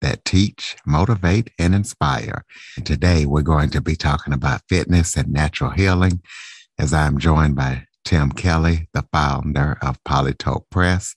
that 0.00 0.24
teach, 0.24 0.76
motivate, 0.86 1.50
and 1.58 1.74
inspire. 1.74 2.44
Today 2.84 3.26
we're 3.26 3.42
going 3.42 3.70
to 3.70 3.80
be 3.80 3.96
talking 3.96 4.32
about 4.32 4.62
fitness 4.68 5.16
and 5.16 5.32
natural 5.32 5.70
healing 5.70 6.22
as 6.78 6.92
I'm 6.92 7.18
joined 7.18 7.56
by 7.56 7.84
Tim 8.04 8.32
Kelly, 8.32 8.88
the 8.94 9.04
founder 9.12 9.76
of 9.82 10.02
Polytope 10.04 10.70
Press 10.70 11.14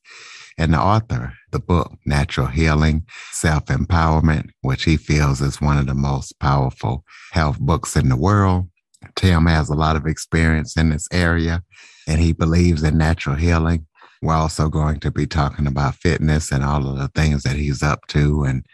and 0.58 0.74
the 0.74 0.80
author 0.80 1.26
of 1.26 1.32
the 1.52 1.60
book 1.60 1.94
Natural 2.06 2.48
Healing, 2.48 3.06
Self 3.32 3.66
Empowerment, 3.68 4.50
which 4.62 4.84
he 4.84 4.98
feels 4.98 5.42
is 5.42 5.62
one 5.62 5.78
of 5.78 5.88
the 5.88 5.94
most 5.94 6.38
powerful 6.40 7.04
health 7.32 7.60
books 7.60 7.96
in 7.96 8.10
the 8.10 8.18
world. 8.18 8.68
Tim 9.16 9.46
has 9.46 9.70
a 9.70 9.76
lot 9.76 9.96
of 9.96 10.06
experience 10.06 10.76
in 10.78 10.90
this 10.90 11.08
area 11.12 11.64
and 12.08 12.20
he 12.20 12.34
believes 12.34 12.84
in 12.84 12.98
natural 12.98 13.36
healing 13.36 13.88
we're 14.22 14.34
also 14.36 14.70
going 14.70 15.00
to 15.00 15.12
be 15.12 15.26
talking 15.26 15.68
about 15.68 15.96
fitness 15.96 16.52
and 16.52 16.64
all 16.64 16.88
of 16.88 16.98
the 16.98 17.08
things 17.10 17.44
that 17.44 17.56
he's 17.56 17.82
up 17.82 18.08
to 18.08 18.44
and 18.44 18.66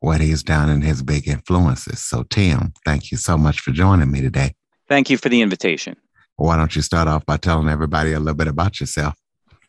what 0.00 0.20
he's 0.20 0.42
done 0.42 0.68
and 0.68 0.84
his 0.84 1.02
big 1.02 1.28
influences. 1.28 2.00
So, 2.00 2.24
Tim, 2.24 2.72
thank 2.84 3.10
you 3.10 3.16
so 3.16 3.38
much 3.38 3.60
for 3.60 3.70
joining 3.70 4.10
me 4.10 4.20
today. 4.20 4.54
Thank 4.88 5.08
you 5.08 5.16
for 5.16 5.28
the 5.28 5.40
invitation. 5.40 5.96
Why 6.36 6.56
don't 6.56 6.74
you 6.74 6.82
start 6.82 7.08
off 7.08 7.24
by 7.24 7.36
telling 7.36 7.68
everybody 7.68 8.12
a 8.12 8.18
little 8.18 8.34
bit 8.34 8.48
about 8.48 8.80
yourself? 8.80 9.14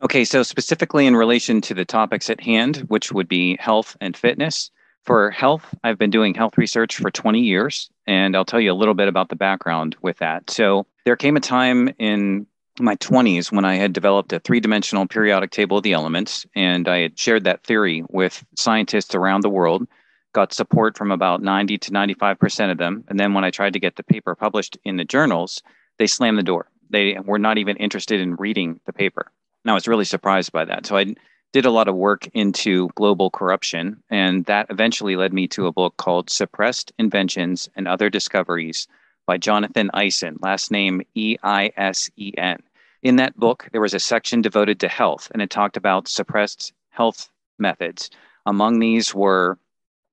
Okay, 0.02 0.26
so 0.26 0.44
specifically 0.44 1.06
in 1.06 1.16
relation 1.16 1.62
to 1.62 1.74
the 1.74 1.86
topics 1.86 2.30
at 2.30 2.42
hand, 2.42 2.78
which 2.88 3.12
would 3.12 3.28
be 3.28 3.56
health 3.60 3.96
and 4.02 4.18
fitness. 4.18 4.70
For 5.04 5.32
health, 5.32 5.76
I've 5.84 5.98
been 5.98 6.10
doing 6.10 6.34
health 6.34 6.58
research 6.58 6.96
for 6.96 7.12
20 7.12 7.40
years, 7.40 7.90
and 8.08 8.36
I'll 8.36 8.46
tell 8.46 8.60
you 8.60 8.72
a 8.72 8.74
little 8.74 8.94
bit 8.94 9.08
about 9.08 9.30
the 9.30 9.36
background 9.36 9.96
with 10.02 10.18
that. 10.18 10.50
So, 10.50 10.88
there 11.06 11.18
came 11.18 11.36
a 11.36 11.42
time 11.42 11.94
in 12.00 12.48
my 12.80 12.96
20s 12.98 13.52
when 13.52 13.66
I 13.66 13.76
had 13.76 13.94
developed 13.94 14.34
a 14.34 14.40
three 14.40 14.60
dimensional 14.60 15.08
periodic 15.08 15.52
table 15.52 15.78
of 15.78 15.84
the 15.84 15.94
elements. 15.94 16.46
And 16.56 16.88
I 16.88 17.00
had 17.00 17.20
shared 17.20 17.44
that 17.44 17.64
theory 17.64 18.04
with 18.10 18.44
scientists 18.56 19.16
around 19.16 19.42
the 19.42 19.50
world, 19.50 19.88
got 20.34 20.54
support 20.54 20.98
from 20.98 21.12
about 21.12 21.42
90 21.42 21.78
to 21.78 21.92
95% 21.92 22.72
of 22.72 22.78
them. 22.78 23.04
And 23.08 23.20
then 23.20 23.34
when 23.34 23.44
I 23.44 23.52
tried 23.52 23.74
to 23.74 23.80
get 23.80 23.96
the 23.96 24.04
paper 24.04 24.36
published 24.36 24.78
in 24.84 24.98
the 24.98 25.06
journals, 25.06 25.62
they 26.00 26.08
slammed 26.08 26.40
the 26.40 26.44
door. 26.44 26.68
They 26.90 27.18
were 27.24 27.40
not 27.40 27.58
even 27.58 27.78
interested 27.78 28.20
in 28.20 28.36
reading 28.36 28.80
the 28.86 28.94
paper. 28.94 29.32
And 29.64 29.72
I 29.72 29.74
was 29.76 29.88
really 29.88 30.06
surprised 30.06 30.52
by 30.52 30.66
that. 30.66 30.86
So 30.86 30.98
I 30.98 31.16
did 31.54 31.66
a 31.66 31.72
lot 31.72 31.88
of 31.88 31.96
work 31.96 32.28
into 32.34 32.90
global 32.96 33.30
corruption. 33.30 34.02
And 34.10 34.46
that 34.46 34.68
eventually 34.72 35.16
led 35.16 35.34
me 35.34 35.48
to 35.50 35.68
a 35.68 35.72
book 35.72 35.98
called 35.98 36.32
Suppressed 36.32 36.92
Inventions 36.98 37.70
and 37.76 37.88
Other 37.88 38.10
Discoveries 38.10 38.88
by 39.26 39.38
Jonathan 39.38 39.90
Eisen, 39.94 40.38
last 40.42 40.72
name 40.72 41.02
E 41.16 41.38
I 41.44 41.72
S 41.78 42.10
E 42.18 42.34
N. 42.38 42.62
In 43.02 43.18
that 43.18 43.38
book, 43.38 43.68
there 43.72 43.82
was 43.82 43.94
a 43.94 44.00
section 44.00 44.42
devoted 44.42 44.80
to 44.80 44.88
health, 44.88 45.30
and 45.34 45.42
it 45.42 45.50
talked 45.50 45.78
about 45.78 46.08
suppressed 46.08 46.74
health 46.90 47.30
methods. 47.60 48.10
Among 48.46 48.80
these 48.80 49.14
were 49.14 49.58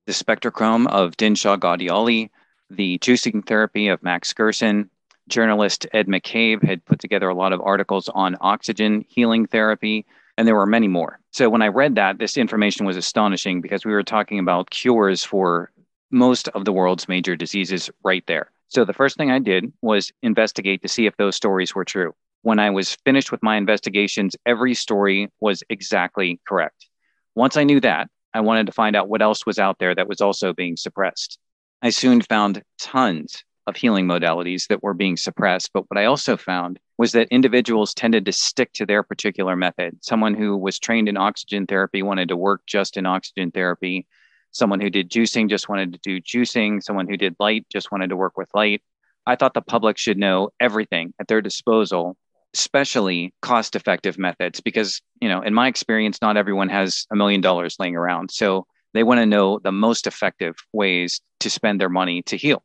the 0.07 0.13
spectrochrome 0.13 0.87
of 0.89 1.17
Dinshah 1.17 1.59
Ghadiali, 1.59 2.31
the 2.71 2.99
juicing 2.99 3.47
therapy 3.47 3.89
of 3.89 4.03
Max 4.03 4.33
Gerson. 4.33 4.91
Journalist 5.29 5.87
Ed 5.93 6.09
McCabe 6.09 6.65
had 6.65 6.85
put 6.85 6.99
together 6.99 7.29
a 7.29 7.35
lot 7.35 7.53
of 7.53 7.61
articles 7.61 8.09
on 8.09 8.37
oxygen 8.41 9.05
healing 9.09 9.47
therapy, 9.47 10.05
and 10.37 10.47
there 10.47 10.57
were 10.57 10.67
many 10.67 10.89
more. 10.89 11.21
So 11.31 11.49
when 11.49 11.63
I 11.63 11.69
read 11.69 11.95
that, 11.95 12.19
this 12.19 12.37
information 12.37 12.87
was 12.87 12.97
astonishing 12.97 13.61
because 13.61 13.85
we 13.85 13.93
were 13.93 14.03
talking 14.03 14.41
about 14.41 14.71
cures 14.71 15.23
for 15.23 15.71
most 16.11 16.49
of 16.49 16.65
the 16.65 16.73
world's 16.73 17.09
major 17.09 17.37
diseases 17.37 17.89
right 18.03 18.27
there. 18.27 18.51
So 18.71 18.85
the 18.85 18.93
first 18.93 19.17
thing 19.17 19.33
I 19.33 19.41
did 19.41 19.73
was 19.83 20.13
investigate 20.23 20.83
to 20.83 20.89
see 20.89 21.07
if 21.07 21.17
those 21.17 21.35
stories 21.35 21.75
were 21.75 21.85
true. 21.85 22.15
When 22.43 22.61
I 22.61 22.71
was 22.71 22.97
finished 23.05 23.33
with 23.33 23.43
my 23.43 23.57
investigations, 23.57 24.37
every 24.47 24.75
story 24.75 25.29
was 25.41 25.65
exactly 25.69 26.41
correct. 26.47 26.87
Once 27.35 27.57
I 27.57 27.65
knew 27.65 27.81
that, 27.81 28.09
I 28.33 28.41
wanted 28.41 28.67
to 28.67 28.73
find 28.73 28.95
out 28.95 29.09
what 29.09 29.23
else 29.23 29.45
was 29.45 29.59
out 29.59 29.81
there 29.81 29.93
that 29.97 30.09
was 30.09 30.21
also 30.21 30.53
being 30.53 30.77
suppressed. 30.77 31.39
I 31.83 31.91
soon 31.91 32.23
found 32.23 32.63
tons 32.79 33.43
of 33.67 33.75
healing 33.75 34.07
modalities 34.07 34.69
that 34.69 34.85
were 34.85 34.95
being 34.95 35.17
suppressed. 35.17 35.71
But 35.75 35.91
what 35.91 35.99
I 35.99 36.05
also 36.05 36.37
found 36.37 36.79
was 36.97 37.11
that 37.13 37.29
individuals 37.33 37.93
tended 37.93 38.25
to 38.27 38.33
stick 38.33 38.73
to 38.75 38.87
their 38.87 39.03
particular 39.03 39.57
method. 39.57 39.99
Someone 40.01 40.35
who 40.35 40.57
was 40.57 40.79
trained 40.79 41.09
in 41.09 41.17
oxygen 41.17 41.67
therapy 41.67 42.03
wanted 42.05 42.29
to 42.29 42.37
work 42.37 42.63
just 42.67 42.97
in 42.97 43.05
oxygen 43.05 43.51
therapy. 43.51 44.07
Someone 44.53 44.81
who 44.81 44.91
did 44.91 45.11
juicing 45.11 45.49
just 45.49 45.69
wanted 45.69 45.93
to 45.93 45.99
do 46.03 46.21
juicing. 46.21 46.83
Someone 46.83 47.09
who 47.09 47.17
did 47.17 47.37
light 47.39 47.67
just 47.71 47.93
wanted 47.93 48.11
to 48.11 48.17
work 48.17 48.37
with 48.37 48.49
light. 48.55 48.83
I 49.27 49.37
thought 49.37 49.55
the 49.55 49.63
public 49.63 49.99
should 49.99 50.19
know 50.19 50.51
everything 50.59 51.15
at 51.21 51.29
their 51.29 51.41
disposal, 51.41 52.17
especially 52.55 53.33
cost 53.43 53.77
effective 53.77 54.19
methods, 54.19 54.61
because, 54.61 55.01
you 55.21 55.29
know, 55.29 55.43
in 55.43 55.55
my 55.55 55.69
experience, 55.69 56.21
not 56.21 56.37
everyone 56.37 56.69
has 56.69 57.07
a 57.13 57.17
million 57.17 57.41
dollars 57.41 57.77
laying 57.79 57.97
around. 57.97 58.31
So 58.31 58.67
they 58.93 59.05
want 59.05 59.19
to 59.19 59.27
know 59.27 59.59
the 59.59 59.73
most 59.73 60.07
effective 60.07 60.57
ways 60.73 61.21
to 61.41 61.51
spend 61.51 61.81
their 61.81 61.89
money 61.89 62.23
to 62.23 62.37
heal. 62.37 62.63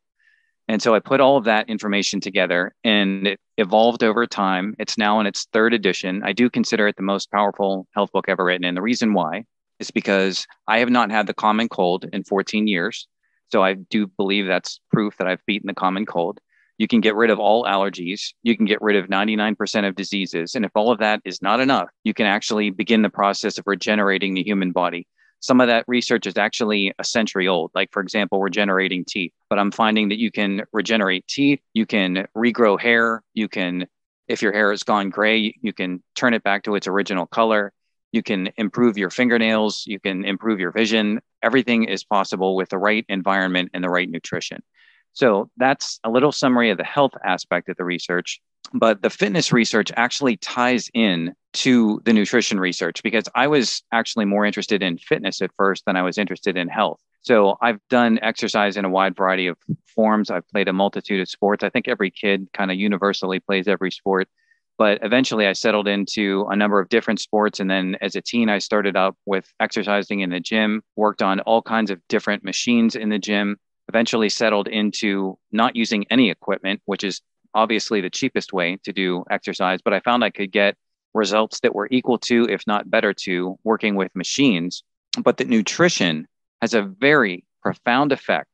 And 0.68 0.82
so 0.82 0.96
I 0.96 1.00
put 1.00 1.22
all 1.22 1.38
of 1.38 1.44
that 1.44 1.70
information 1.70 2.20
together 2.20 2.74
and 2.84 3.28
it 3.28 3.40
evolved 3.58 4.04
over 4.04 4.26
time. 4.26 4.76
It's 4.80 4.98
now 4.98 5.20
in 5.20 5.28
its 5.28 5.46
third 5.54 5.74
edition. 5.76 6.24
I 6.24 6.34
do 6.34 6.50
consider 6.50 6.88
it 6.88 6.96
the 6.96 7.04
most 7.04 7.30
powerful 7.32 7.88
health 7.94 8.12
book 8.12 8.26
ever 8.28 8.44
written. 8.44 8.66
And 8.66 8.76
the 8.76 8.82
reason 8.82 9.14
why 9.14 9.46
is 9.80 9.92
because 9.92 10.46
I 10.68 10.80
have 10.80 10.90
not 10.90 11.12
had 11.12 11.28
the 11.28 11.34
common 11.34 11.70
cold 11.70 12.06
in 12.12 12.24
14 12.24 12.68
years. 12.68 13.08
So 13.52 13.64
I 13.64 13.74
do 13.74 14.08
believe 14.08 14.48
that's 14.48 14.80
proof 14.92 15.18
that 15.18 15.28
I've 15.28 15.46
beaten 15.46 15.68
the 15.68 15.74
common 15.74 16.06
cold. 16.06 16.40
You 16.78 16.88
can 16.88 17.00
get 17.00 17.16
rid 17.16 17.30
of 17.30 17.40
all 17.40 17.64
allergies. 17.64 18.34
You 18.44 18.58
can 18.58 18.66
get 18.66 18.82
rid 18.82 18.98
of 18.98 19.08
99% 19.08 19.88
of 19.88 19.96
diseases. 19.96 20.56
And 20.56 20.66
if 20.66 20.72
all 20.76 20.92
of 20.92 21.00
that 21.00 21.22
is 21.24 21.42
not 21.42 21.60
enough, 21.60 21.90
you 22.04 22.14
can 22.14 22.26
actually 22.26 22.70
begin 22.70 23.02
the 23.02 23.10
process 23.10 23.58
of 23.58 23.66
regenerating 23.66 24.34
the 24.34 24.44
human 24.44 24.72
body. 24.72 25.08
Some 25.40 25.62
of 25.62 25.68
that 25.68 25.86
research 25.88 26.26
is 26.26 26.38
actually 26.38 26.92
a 26.98 27.04
century 27.04 27.48
old, 27.48 27.72
like, 27.76 27.92
for 27.92 28.02
example, 28.02 28.42
regenerating 28.42 29.06
teeth. 29.06 29.32
But 29.50 29.60
I'm 29.60 29.72
finding 29.72 30.10
that 30.10 30.18
you 30.18 30.32
can 30.32 30.64
regenerate 30.74 31.28
teeth, 31.28 31.62
you 31.74 31.86
can 31.86 32.28
regrow 32.36 32.80
hair, 32.80 33.22
you 33.34 33.48
can, 33.48 33.86
if 34.28 34.42
your 34.42 34.52
hair 34.52 34.72
has 34.72 34.84
gone 34.84 35.12
gray, 35.12 35.56
you 35.62 35.72
can 35.72 36.02
turn 36.16 36.34
it 36.34 36.44
back 36.44 36.64
to 36.64 36.76
its 36.76 36.88
original 36.88 37.28
color. 37.28 37.72
You 38.16 38.24
can 38.24 38.50
improve 38.56 38.98
your 38.98 39.10
fingernails. 39.10 39.84
You 39.86 40.00
can 40.00 40.24
improve 40.24 40.58
your 40.58 40.72
vision. 40.72 41.20
Everything 41.44 41.84
is 41.84 42.06
possible 42.06 42.56
with 42.56 42.70
the 42.70 42.78
right 42.78 43.06
environment 43.10 43.72
and 43.74 43.84
the 43.84 43.90
right 43.90 44.10
nutrition. 44.10 44.64
So 45.12 45.50
that's 45.58 46.00
a 46.06 46.10
little 46.10 46.32
summary 46.32 46.70
of 46.70 46.78
the 46.78 46.86
health 46.86 47.12
aspect 47.26 47.68
of 47.68 47.76
the 47.76 47.84
research. 47.84 48.40
But 48.74 49.02
the 49.02 49.10
fitness 49.10 49.52
research 49.52 49.92
actually 49.98 50.38
ties 50.38 50.90
in 50.94 51.34
to 51.66 52.02
the 52.06 52.14
nutrition 52.14 52.58
research 52.58 53.04
because 53.04 53.26
I 53.36 53.48
was 53.48 53.84
actually 53.92 54.24
more 54.24 54.46
interested 54.46 54.82
in 54.82 54.98
fitness 54.98 55.42
at 55.42 55.52
first 55.58 55.84
than 55.86 55.98
I 55.98 56.02
was 56.02 56.18
interested 56.18 56.56
in 56.56 56.70
health. 56.70 57.02
So 57.22 57.58
I've 57.62 57.82
done 57.90 58.18
exercise 58.22 58.78
in 58.78 58.86
a 58.86 58.90
wide 58.90 59.18
variety 59.18 59.48
of 59.48 59.58
forms. 59.94 60.30
I've 60.30 60.48
played 60.48 60.70
a 60.70 60.74
multitude 60.74 61.20
of 61.20 61.28
sports. 61.28 61.66
I 61.66 61.70
think 61.70 61.90
every 61.90 62.12
kid 62.12 62.48
kind 62.54 62.72
of 62.72 62.78
universally 62.78 63.42
plays 63.42 63.68
every 63.68 63.92
sport. 63.92 64.30
But 64.78 65.00
eventually, 65.04 65.48
I 65.48 65.54
settled 65.54 65.88
into 65.88 66.46
a 66.50 66.56
number 66.56 66.80
of 66.80 66.90
different 66.90 67.22
sports. 67.22 67.60
And 67.60 67.70
then 67.70 67.96
as 68.02 68.16
a 68.16 68.22
teen, 68.22 68.50
I 68.50 68.60
started 68.60 68.98
up 68.98 69.16
with 69.26 69.52
exercising 69.60 70.20
in 70.20 70.30
the 70.30 70.40
gym, 70.40 70.82
worked 70.96 71.22
on 71.22 71.40
all 71.42 71.62
kinds 71.62 71.92
of 71.92 72.02
different 72.10 72.44
machines 72.44 72.96
in 72.96 73.10
the 73.10 73.20
gym, 73.20 73.58
eventually 73.88 74.30
settled 74.30 74.68
into 74.68 75.38
not 75.52 75.76
using 75.76 76.06
any 76.10 76.30
equipment, 76.30 76.82
which 76.86 77.04
is 77.04 77.22
obviously 77.54 78.02
the 78.02 78.10
cheapest 78.10 78.52
way 78.52 78.78
to 78.84 78.92
do 78.92 79.24
exercise. 79.30 79.80
But 79.82 79.94
I 79.94 80.02
found 80.02 80.24
I 80.24 80.30
could 80.30 80.52
get 80.52 80.76
results 81.14 81.62
that 81.62 81.74
were 81.74 81.88
equal 81.90 82.18
to, 82.18 82.46
if 82.50 82.68
not 82.68 82.92
better 82.92 83.14
to, 83.14 83.58
working 83.64 83.96
with 83.96 84.14
machines. 84.16 84.84
But 85.24 85.38
that 85.38 85.48
nutrition 85.48 86.28
has 86.62 86.74
a 86.74 86.82
very 86.82 87.46
profound 87.62 88.12
effect 88.12 88.50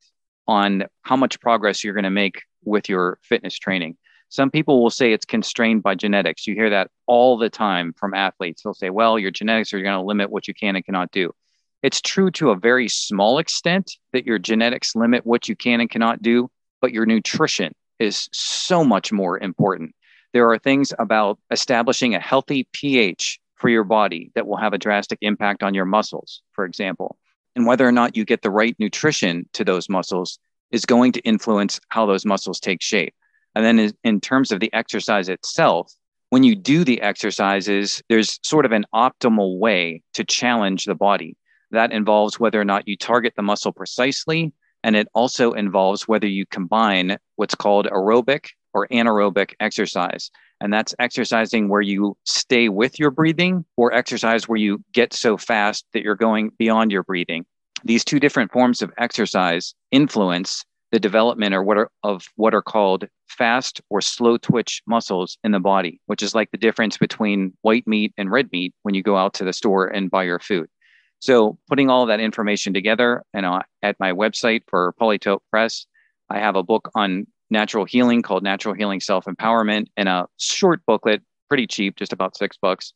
on 0.48 0.86
how 1.01 1.16
much 1.16 1.40
progress 1.42 1.84
you're 1.84 1.94
going 1.94 2.04
to 2.04 2.10
make 2.12 2.44
with 2.63 2.88
your 2.88 3.18
fitness 3.24 3.57
training. 3.57 3.98
Some 4.31 4.50
people 4.50 4.81
will 4.81 4.89
say 4.89 5.12
it's 5.12 5.25
constrained 5.25 5.83
by 5.83 5.94
genetics. 5.94 6.48
You 6.48 6.56
hear 6.56 6.69
that 6.69 6.89
all 7.06 7.38
the 7.38 7.50
time 7.50 7.92
from 7.92 8.13
athletes. 8.13 8.63
They'll 8.63 8.74
say, 8.74 8.89
well, 8.89 9.19
your 9.19 9.30
genetics 9.30 9.74
are 9.74 9.81
going 9.81 9.94
to 9.94 10.01
limit 10.01 10.31
what 10.31 10.48
you 10.48 10.54
can 10.54 10.78
and 10.78 10.86
cannot 10.86 11.12
do. 11.12 11.33
It's 11.83 12.00
true 12.00 12.31
to 12.31 12.51
a 12.51 12.56
very 12.56 12.88
small 12.88 13.39
extent 13.39 13.92
that 14.13 14.25
your 14.25 14.39
genetics 14.39 14.95
limit 14.95 15.25
what 15.25 15.50
you 15.50 15.57
can 15.57 15.81
and 15.81 15.89
cannot 15.89 16.22
do, 16.22 16.50
but 16.80 16.94
your 16.94 17.06
nutrition 17.06 17.74
is 18.00 18.30
so 18.31 18.86
much 18.86 19.12
more 19.12 19.38
important. 19.38 19.94
There 20.31 20.50
are 20.50 20.57
things 20.57 20.94
about 20.98 21.38
establishing 21.51 22.16
a 22.16 22.19
healthy 22.22 22.69
pH 22.72 23.38
for 23.56 23.68
your 23.68 23.83
body 23.83 24.31
that 24.36 24.48
will 24.48 24.56
have 24.56 24.72
a 24.72 24.78
drastic 24.78 25.19
impact 25.22 25.62
on 25.62 25.74
your 25.74 25.83
muscles, 25.83 26.42
for 26.54 26.63
example. 26.63 27.18
And 27.57 27.66
whether 27.66 27.86
or 27.86 27.92
not 27.92 28.16
you 28.16 28.24
get 28.24 28.44
the 28.44 28.50
right 28.50 28.78
nutrition 28.80 29.50
to 29.54 29.66
those 29.66 29.89
muscles 29.89 30.39
is 30.72 30.86
going 30.86 31.12
to 31.12 31.22
influence 31.22 31.81
how 31.89 32.06
those 32.06 32.25
muscles 32.25 32.62
take 32.62 32.81
shape. 32.81 33.13
And 33.56 33.65
then 33.65 33.92
in 34.03 34.21
terms 34.21 34.51
of 34.51 34.59
the 34.59 34.74
exercise 34.74 35.30
itself, 35.30 35.94
when 36.30 36.44
you 36.44 36.56
do 36.56 36.86
the 36.86 37.01
exercises, 37.01 38.01
there's 38.07 38.39
sort 38.44 38.65
of 38.65 38.71
an 38.71 38.86
optimal 38.95 39.59
way 39.59 40.01
to 40.13 40.24
challenge 40.24 40.86
the 40.86 40.95
body. 40.95 41.36
That 41.71 41.92
involves 41.92 42.39
whether 42.39 42.59
or 42.59 42.65
not 42.65 42.88
you 42.88 42.95
target 42.95 43.33
the 43.36 43.42
muscle 43.42 43.74
precisely. 43.74 44.53
And 44.83 44.95
it 44.95 45.07
also 45.13 45.51
involves 45.51 46.07
whether 46.07 46.27
you 46.27 46.45
combine 46.45 47.18
what's 47.36 47.56
called 47.56 47.88
aerobic 47.88 48.48
or 48.74 48.88
anaerobic 48.88 49.54
exercise. 49.59 50.31
And 50.62 50.74
that's 50.74 50.95
exercising 51.00 51.68
where 51.69 51.81
you 51.81 52.15
stay 52.25 52.69
with 52.69 53.00
your 53.00 53.12
breathing 53.12 53.65
or 53.75 53.94
exercise 53.94 54.47
where 54.47 54.57
you 54.57 54.83
get 54.94 55.13
so 55.13 55.38
fast 55.38 55.86
that 55.94 56.04
you're 56.04 56.15
going 56.15 56.51
beyond 56.57 56.92
your 56.92 57.04
breathing. 57.04 57.45
These 57.83 58.06
two 58.06 58.19
different 58.19 58.51
forms 58.51 58.81
of 58.81 58.92
exercise 58.97 59.74
influence 59.92 60.63
the 60.92 61.00
development 61.00 61.54
or 61.54 61.64
what 61.64 61.78
are, 61.78 61.90
of 62.04 62.26
what 62.36 62.54
are 62.54 62.62
called 62.62 63.08
fast 63.28 63.82
or 63.90 64.02
slow 64.02 64.38
twitch 64.38 64.82
muscles 64.86 65.38
in 65.44 65.52
the 65.52 65.60
body, 65.60 66.00
which 66.06 66.22
is 66.22 66.36
like 66.36 66.52
the 66.52 66.58
difference 66.58 66.98
between 66.98 67.54
white 67.62 67.88
meat 67.88 68.14
and 68.18 68.30
red 68.30 68.52
meat 68.52 68.74
when 68.84 68.94
you 68.94 69.02
go 69.02 69.16
out 69.16 69.34
to 69.36 69.46
the 69.46 69.54
store 69.54 69.88
and 69.88 70.12
buy 70.12 70.24
your 70.24 70.40
food. 70.40 70.68
So, 71.20 71.58
putting 71.70 71.90
all 71.90 72.08
that 72.08 72.20
information 72.20 72.74
together, 72.74 73.24
and 73.34 73.46
uh, 73.46 73.62
at 73.84 74.00
my 74.00 74.12
website 74.12 74.64
for 74.68 74.94
Polytope 75.00 75.42
Press, 75.52 75.86
I 76.30 76.40
have 76.40 76.56
a 76.56 76.64
book 76.64 76.90
on 76.96 77.28
natural 77.52 77.86
healing 77.86 78.24
called 78.24 78.42
Natural 78.42 78.74
Healing 78.74 79.00
Self 79.00 79.26
Empowerment, 79.26 79.86
and 79.96 80.10
a 80.10 80.28
short 80.38 80.82
booklet, 80.88 81.22
pretty 81.48 81.68
cheap, 81.68 81.96
just 81.96 82.12
about 82.12 82.36
six 82.36 82.58
bucks, 82.60 82.94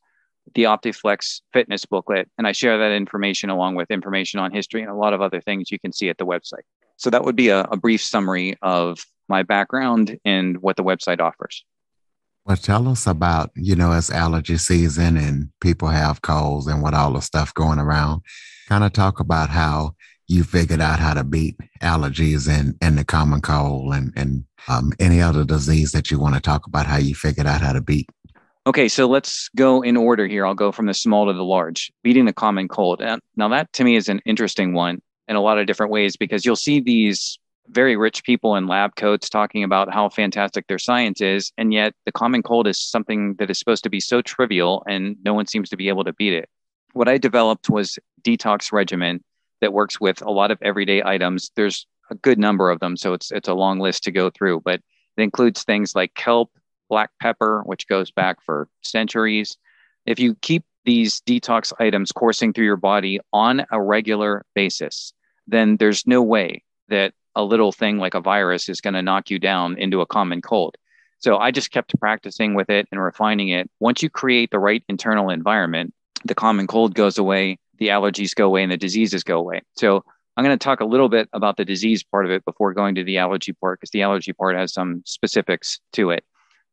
the 0.54 0.64
OptiFlex 0.64 1.42
Fitness 1.52 1.84
booklet, 1.84 2.28
and 2.36 2.46
I 2.46 2.52
share 2.52 2.78
that 2.78 2.92
information 2.92 3.48
along 3.48 3.76
with 3.76 3.90
information 3.90 4.40
on 4.40 4.52
history 4.52 4.82
and 4.82 4.90
a 4.90 4.94
lot 4.94 5.12
of 5.12 5.20
other 5.20 5.40
things 5.40 5.70
you 5.70 5.78
can 5.78 5.92
see 5.92 6.08
at 6.08 6.18
the 6.18 6.26
website. 6.26 6.64
So 6.96 7.10
that 7.10 7.24
would 7.24 7.36
be 7.36 7.48
a, 7.48 7.62
a 7.62 7.76
brief 7.76 8.02
summary 8.02 8.56
of 8.62 9.04
my 9.28 9.42
background 9.42 10.18
and 10.24 10.58
what 10.62 10.76
the 10.76 10.84
website 10.84 11.20
offers. 11.20 11.64
Well, 12.44 12.56
tell 12.56 12.86
us 12.88 13.06
about, 13.06 13.50
you 13.56 13.74
know, 13.74 13.92
it's 13.92 14.10
allergy 14.10 14.56
season 14.56 15.16
and 15.16 15.50
people 15.60 15.88
have 15.88 16.22
colds 16.22 16.68
and 16.68 16.80
what 16.80 16.94
all 16.94 17.12
the 17.12 17.20
stuff 17.20 17.52
going 17.54 17.80
around. 17.80 18.22
Kind 18.68 18.84
of 18.84 18.92
talk 18.92 19.18
about 19.18 19.50
how 19.50 19.96
you 20.28 20.44
figured 20.44 20.80
out 20.80 21.00
how 21.00 21.14
to 21.14 21.24
beat 21.24 21.56
allergies 21.82 22.48
and, 22.48 22.76
and 22.80 22.98
the 22.98 23.04
common 23.04 23.40
cold 23.40 23.94
and, 23.94 24.12
and 24.16 24.44
um, 24.68 24.92
any 25.00 25.20
other 25.20 25.44
disease 25.44 25.92
that 25.92 26.10
you 26.10 26.18
want 26.18 26.34
to 26.34 26.40
talk 26.40 26.66
about, 26.66 26.86
how 26.86 26.98
you 26.98 27.14
figured 27.14 27.46
out 27.46 27.60
how 27.60 27.72
to 27.72 27.80
beat. 27.80 28.08
Okay, 28.66 28.88
so 28.88 29.06
let's 29.06 29.48
go 29.54 29.82
in 29.82 29.96
order 29.96 30.26
here. 30.26 30.44
I'll 30.44 30.54
go 30.54 30.72
from 30.72 30.86
the 30.86 30.94
small 30.94 31.26
to 31.26 31.32
the 31.32 31.44
large, 31.44 31.92
beating 32.02 32.24
the 32.24 32.32
common 32.32 32.66
cold. 32.66 33.00
Now, 33.36 33.48
that 33.48 33.72
to 33.74 33.84
me 33.84 33.94
is 33.94 34.08
an 34.08 34.20
interesting 34.26 34.72
one 34.72 35.00
in 35.28 35.36
a 35.36 35.40
lot 35.40 35.58
of 35.58 35.66
different 35.66 35.92
ways 35.92 36.16
because 36.16 36.44
you'll 36.44 36.56
see 36.56 36.80
these 36.80 37.38
very 37.68 37.96
rich 37.96 38.22
people 38.22 38.54
in 38.56 38.66
lab 38.66 38.94
coats 38.96 39.28
talking 39.28 39.64
about 39.64 39.92
how 39.92 40.08
fantastic 40.08 40.66
their 40.66 40.78
science 40.78 41.20
is. 41.20 41.52
And 41.58 41.72
yet 41.72 41.94
the 42.04 42.12
common 42.12 42.42
cold 42.42 42.66
is 42.66 42.80
something 42.80 43.34
that 43.34 43.50
is 43.50 43.58
supposed 43.58 43.82
to 43.84 43.90
be 43.90 44.00
so 44.00 44.22
trivial 44.22 44.84
and 44.88 45.16
no 45.24 45.34
one 45.34 45.46
seems 45.46 45.68
to 45.70 45.76
be 45.76 45.88
able 45.88 46.04
to 46.04 46.12
beat 46.12 46.32
it. 46.32 46.48
What 46.92 47.08
I 47.08 47.18
developed 47.18 47.68
was 47.68 47.98
detox 48.22 48.72
regimen 48.72 49.22
that 49.60 49.72
works 49.72 50.00
with 50.00 50.22
a 50.22 50.30
lot 50.30 50.50
of 50.50 50.58
everyday 50.62 51.02
items. 51.02 51.50
There's 51.56 51.86
a 52.10 52.14
good 52.14 52.38
number 52.38 52.70
of 52.70 52.80
them, 52.80 52.96
so 52.96 53.12
it's 53.12 53.32
it's 53.32 53.48
a 53.48 53.54
long 53.54 53.80
list 53.80 54.04
to 54.04 54.12
go 54.12 54.30
through, 54.30 54.60
but 54.64 54.80
it 55.16 55.22
includes 55.22 55.64
things 55.64 55.94
like 55.94 56.14
kelp, 56.14 56.50
black 56.88 57.10
pepper, 57.20 57.62
which 57.64 57.88
goes 57.88 58.10
back 58.10 58.42
for 58.44 58.68
centuries. 58.82 59.56
If 60.04 60.20
you 60.20 60.36
keep 60.36 60.64
these 60.84 61.20
detox 61.22 61.72
items 61.80 62.12
coursing 62.12 62.52
through 62.52 62.64
your 62.64 62.76
body 62.76 63.18
on 63.32 63.66
a 63.72 63.82
regular 63.82 64.44
basis, 64.54 65.12
then 65.46 65.76
there's 65.76 66.06
no 66.06 66.22
way 66.22 66.62
that 66.88 67.12
a 67.34 67.44
little 67.44 67.72
thing 67.72 67.98
like 67.98 68.14
a 68.14 68.20
virus 68.20 68.68
is 68.68 68.80
going 68.80 68.94
to 68.94 69.02
knock 69.02 69.30
you 69.30 69.38
down 69.38 69.76
into 69.78 70.00
a 70.00 70.06
common 70.06 70.40
cold. 70.40 70.76
So 71.18 71.38
I 71.38 71.50
just 71.50 71.70
kept 71.70 71.98
practicing 71.98 72.54
with 72.54 72.70
it 72.70 72.88
and 72.90 73.02
refining 73.02 73.48
it. 73.48 73.70
Once 73.80 74.02
you 74.02 74.10
create 74.10 74.50
the 74.50 74.58
right 74.58 74.82
internal 74.88 75.30
environment, 75.30 75.92
the 76.24 76.34
common 76.34 76.66
cold 76.66 76.94
goes 76.94 77.18
away, 77.18 77.58
the 77.78 77.88
allergies 77.88 78.34
go 78.34 78.46
away, 78.46 78.62
and 78.62 78.72
the 78.72 78.76
diseases 78.76 79.22
go 79.22 79.38
away. 79.38 79.62
So 79.76 80.04
I'm 80.36 80.44
going 80.44 80.58
to 80.58 80.62
talk 80.62 80.80
a 80.80 80.84
little 80.84 81.08
bit 81.08 81.28
about 81.32 81.56
the 81.56 81.64
disease 81.64 82.02
part 82.02 82.26
of 82.26 82.30
it 82.30 82.44
before 82.44 82.74
going 82.74 82.94
to 82.96 83.04
the 83.04 83.18
allergy 83.18 83.52
part, 83.52 83.80
because 83.80 83.90
the 83.90 84.02
allergy 84.02 84.32
part 84.32 84.56
has 84.56 84.72
some 84.72 85.02
specifics 85.06 85.80
to 85.92 86.10
it. 86.10 86.24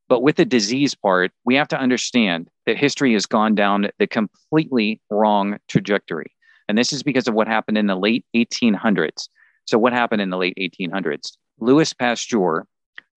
But 0.10 0.22
with 0.22 0.36
the 0.36 0.46
disease 0.46 0.96
part, 0.96 1.32
we 1.46 1.56
have 1.56 1.70
to 1.70 1.80
understand 1.80 2.50
that 2.66 2.78
history 2.78 3.14
has 3.14 3.26
gone 3.26 3.56
down 3.56 3.90
the 4.00 4.08
completely 4.08 5.00
wrong 5.10 5.58
trajectory. 5.70 6.33
And 6.68 6.78
this 6.78 6.94
is 6.94 7.04
because 7.04 7.28
of 7.28 7.34
what 7.34 7.48
happened 7.48 7.78
in 7.78 7.88
the 7.88 7.96
late 7.96 8.26
1800s. 8.36 9.28
So, 9.66 9.78
what 9.78 9.94
happened 9.94 10.22
in 10.22 10.30
the 10.30 10.38
late 10.38 10.58
1800s? 10.60 11.38
Louis 11.60 11.94
Pasteur 11.94 12.66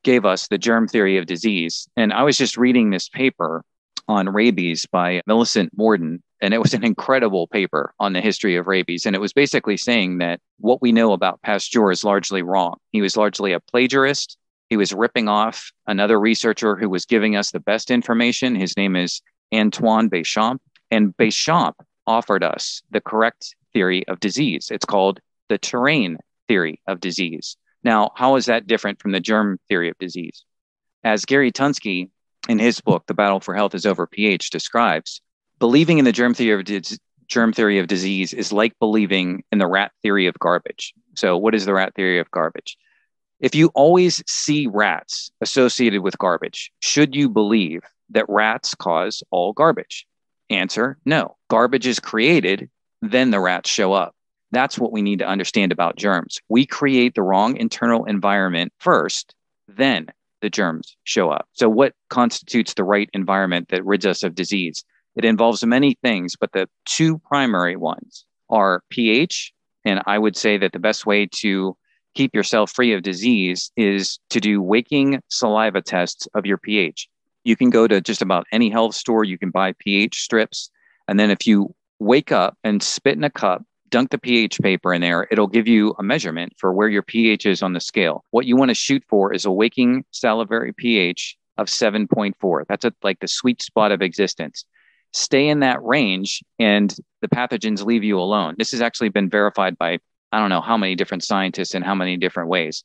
gave 0.05 0.25
us 0.25 0.47
the 0.49 0.59
germ 0.59 0.87
theory 0.87 1.17
of 1.19 1.27
disease. 1.27 1.89
And 1.97 2.13
I 2.13 2.23
was 2.23 2.39
just 2.39 2.57
reading 2.57 2.91
this 2.91 3.09
paper 3.09 3.65
on 4.09 4.29
rabies 4.29 4.87
by 4.87 5.21
Millicent 5.27 5.73
Morden. 5.77 6.23
And 6.41 6.55
it 6.55 6.61
was 6.63 6.75
an 6.75 6.85
incredible 6.85 7.49
paper 7.49 7.93
on 7.99 8.13
the 8.13 8.21
history 8.21 8.57
of 8.57 8.67
rabies. 8.67 9.05
And 9.05 9.17
it 9.17 9.21
was 9.21 9.33
basically 9.33 9.77
saying 9.77 10.19
that 10.19 10.41
what 10.59 10.83
we 10.83 10.93
know 10.93 11.13
about 11.13 11.43
Pasteur 11.43 11.91
is 11.91 12.05
largely 12.05 12.43
wrong. 12.43 12.77
He 12.93 13.01
was 13.01 13.17
largely 13.17 13.53
a 13.53 13.61
plagiarist. 13.61 14.37
He 14.69 14.77
was 14.77 14.93
ripping 14.93 15.29
off 15.29 15.73
another 15.87 16.21
researcher 16.21 16.77
who 16.77 16.91
was 16.91 17.07
giving 17.07 17.37
us 17.37 17.51
the 17.51 17.61
best 17.61 17.91
information. 17.91 18.55
His 18.55 18.77
name 18.77 18.97
is 18.97 19.23
Antoine 19.53 20.11
Béchamp. 20.11 20.59
And 20.91 21.17
Béchamp 21.17 21.73
offered 22.07 22.43
us 22.43 22.83
the 22.91 23.01
correct 23.01 23.55
theory 23.73 24.07
of 24.09 24.21
disease. 24.21 24.69
It's 24.71 24.85
called 24.85 25.21
the 25.49 25.59
terrain 25.59 26.19
theory 26.49 26.81
of 26.87 27.01
disease. 27.01 27.57
Now, 27.83 28.11
how 28.15 28.37
is 28.37 28.47
that 28.47 28.67
different 28.67 29.01
from 29.01 29.13
the 29.13 29.21
germ 29.21 29.59
theory 29.69 29.91
of 29.91 29.99
disease? 29.99 30.45
As 31.05 31.25
Gary 31.25 31.53
Tunsky, 31.53 32.11
in 32.49 32.59
his 32.59 32.81
book, 32.81 33.07
The 33.07 33.15
Battle 33.15 33.41
for 33.41 33.55
Health 33.55 33.75
is 33.75 33.87
Over 33.87 34.07
pH, 34.07 34.51
describes, 34.51 35.21
believing 35.59 35.99
in 35.99 36.05
the 36.05 36.13
germ 36.13 36.35
theory 36.35 36.61
of, 36.61 36.99
germ 37.27 37.53
theory 37.53 37.79
of 37.79 37.87
disease 37.87 38.33
is 38.33 38.53
like 38.53 38.79
believing 38.79 39.45
in 39.51 39.59
the 39.59 39.67
rat 39.67 39.93
theory 40.03 40.27
of 40.27 40.39
garbage. 40.39 40.95
So, 41.15 41.37
what 41.37 41.55
is 41.55 41.65
the 41.65 41.75
rat 41.75 41.95
theory 41.95 42.19
of 42.19 42.31
garbage? 42.31 42.77
If 43.41 43.55
you 43.55 43.69
always 43.75 44.23
see 44.27 44.67
rats 44.67 45.31
associated 45.41 46.03
with 46.03 46.19
garbage, 46.19 46.73
should 46.81 47.15
you 47.15 47.29
believe 47.29 47.83
that 48.11 48.25
rats 48.29 48.75
cause 48.75 49.23
all 49.31 49.53
garbage? 49.53 50.07
Answer 50.51 50.99
no. 51.05 51.37
Garbage 51.49 51.87
is 51.87 52.01
created, 52.01 52.71
then 53.03 53.31
the 53.31 53.41
rats 53.41 53.69
show 53.69 53.93
up. 53.93 54.15
That's 54.53 54.79
what 54.79 54.93
we 54.93 55.03
need 55.03 55.19
to 55.19 55.27
understand 55.27 55.73
about 55.73 55.97
germs. 55.97 56.41
We 56.49 56.67
create 56.67 57.15
the 57.15 57.23
wrong 57.23 57.57
internal 57.57 58.05
environment 58.05 58.73
first, 58.79 59.35
then 59.69 60.07
the 60.41 60.51
germs 60.51 60.97
show 61.05 61.31
up. 61.31 61.49
So, 61.53 61.69
what 61.69 61.95
constitutes 62.11 62.75
the 62.75 62.85
right 62.85 63.11
environment 63.13 63.69
that 63.71 63.85
rids 63.85 64.07
us 64.07 64.23
of 64.23 64.35
disease? 64.35 64.85
It 65.17 65.25
involves 65.25 65.65
many 65.65 65.97
things, 66.03 66.37
but 66.39 66.53
the 66.53 66.69
two 66.85 67.19
primary 67.19 67.77
ones 67.77 68.25
are 68.51 68.83
pH. 68.91 69.53
And 69.85 70.03
I 70.07 70.19
would 70.19 70.37
say 70.37 70.59
that 70.59 70.73
the 70.73 70.79
best 70.79 71.07
way 71.07 71.27
to 71.37 71.77
keep 72.15 72.35
yourself 72.35 72.71
free 72.71 72.93
of 72.93 73.03
disease 73.03 73.71
is 73.77 74.19
to 74.31 74.41
do 74.41 74.61
waking 74.63 75.21
saliva 75.29 75.83
tests 75.83 76.29
of 76.35 76.47
your 76.47 76.59
pH. 76.59 77.09
You 77.47 77.55
can 77.55 77.71
go 77.71 77.87
to 77.87 78.01
just 78.01 78.23
about 78.23 78.45
any 78.51 78.71
health 78.71 78.97
store, 78.97 79.23
you 79.23 79.39
can 79.39 79.51
buy 79.51 79.73
pH 79.79 80.21
strips. 80.21 80.69
And 81.07 81.21
then 81.21 81.31
if 81.31 81.47
you 81.47 81.73
wake 82.01 82.33
up 82.33 82.59
and 82.65 82.83
spit 82.83 83.17
in 83.17 83.23
a 83.23 83.31
cup 83.31 83.63
dunk 83.89 84.11
the 84.11 84.19
pH 84.19 84.59
paper 84.59 84.93
in 84.93 85.01
there, 85.01 85.29
it'll 85.31 85.47
give 85.47 85.69
you 85.69 85.95
a 86.01 86.03
measurement 86.03 86.53
for 86.59 86.73
where 86.73 86.89
your 86.89 87.03
pH 87.03 87.47
is 87.47 87.63
on 87.63 87.73
the 87.73 87.81
scale. 87.81 88.25
What 88.33 88.47
you 88.47 88.57
want 88.57 88.71
to 88.71 88.75
shoot 88.75 89.05
for 89.09 89.33
is 89.33 89.45
a 89.45 89.53
waking 89.53 90.05
salivary 90.11 90.73
pH 90.73 91.37
of 91.57 91.69
7.4. 91.69 92.65
That's 92.69 92.85
a, 92.85 92.93
like 93.05 93.21
the 93.21 93.29
sweet 93.29 93.63
spot 93.63 93.93
of 93.93 94.03
existence. 94.03 94.65
Stay 95.13 95.49
in 95.49 95.61
that 95.61 95.81
range 95.85 96.43
and 96.59 96.95
the 97.23 97.29
pathogens 97.29 97.85
leave 97.85 98.03
you 98.03 98.19
alone. 98.19 98.57
This 98.59 98.73
has 98.73 98.81
actually 98.81 99.11
been 99.11 99.31
verified 99.31 99.79
by 99.79 100.01
I 100.33 100.41
don't 100.41 100.51
know 100.51 100.61
how 100.61 100.77
many 100.77 100.97
different 100.97 101.23
scientists 101.23 101.77
in 101.77 101.83
how 101.83 101.95
many 101.95 102.17
different 102.17 102.49
ways. 102.49 102.83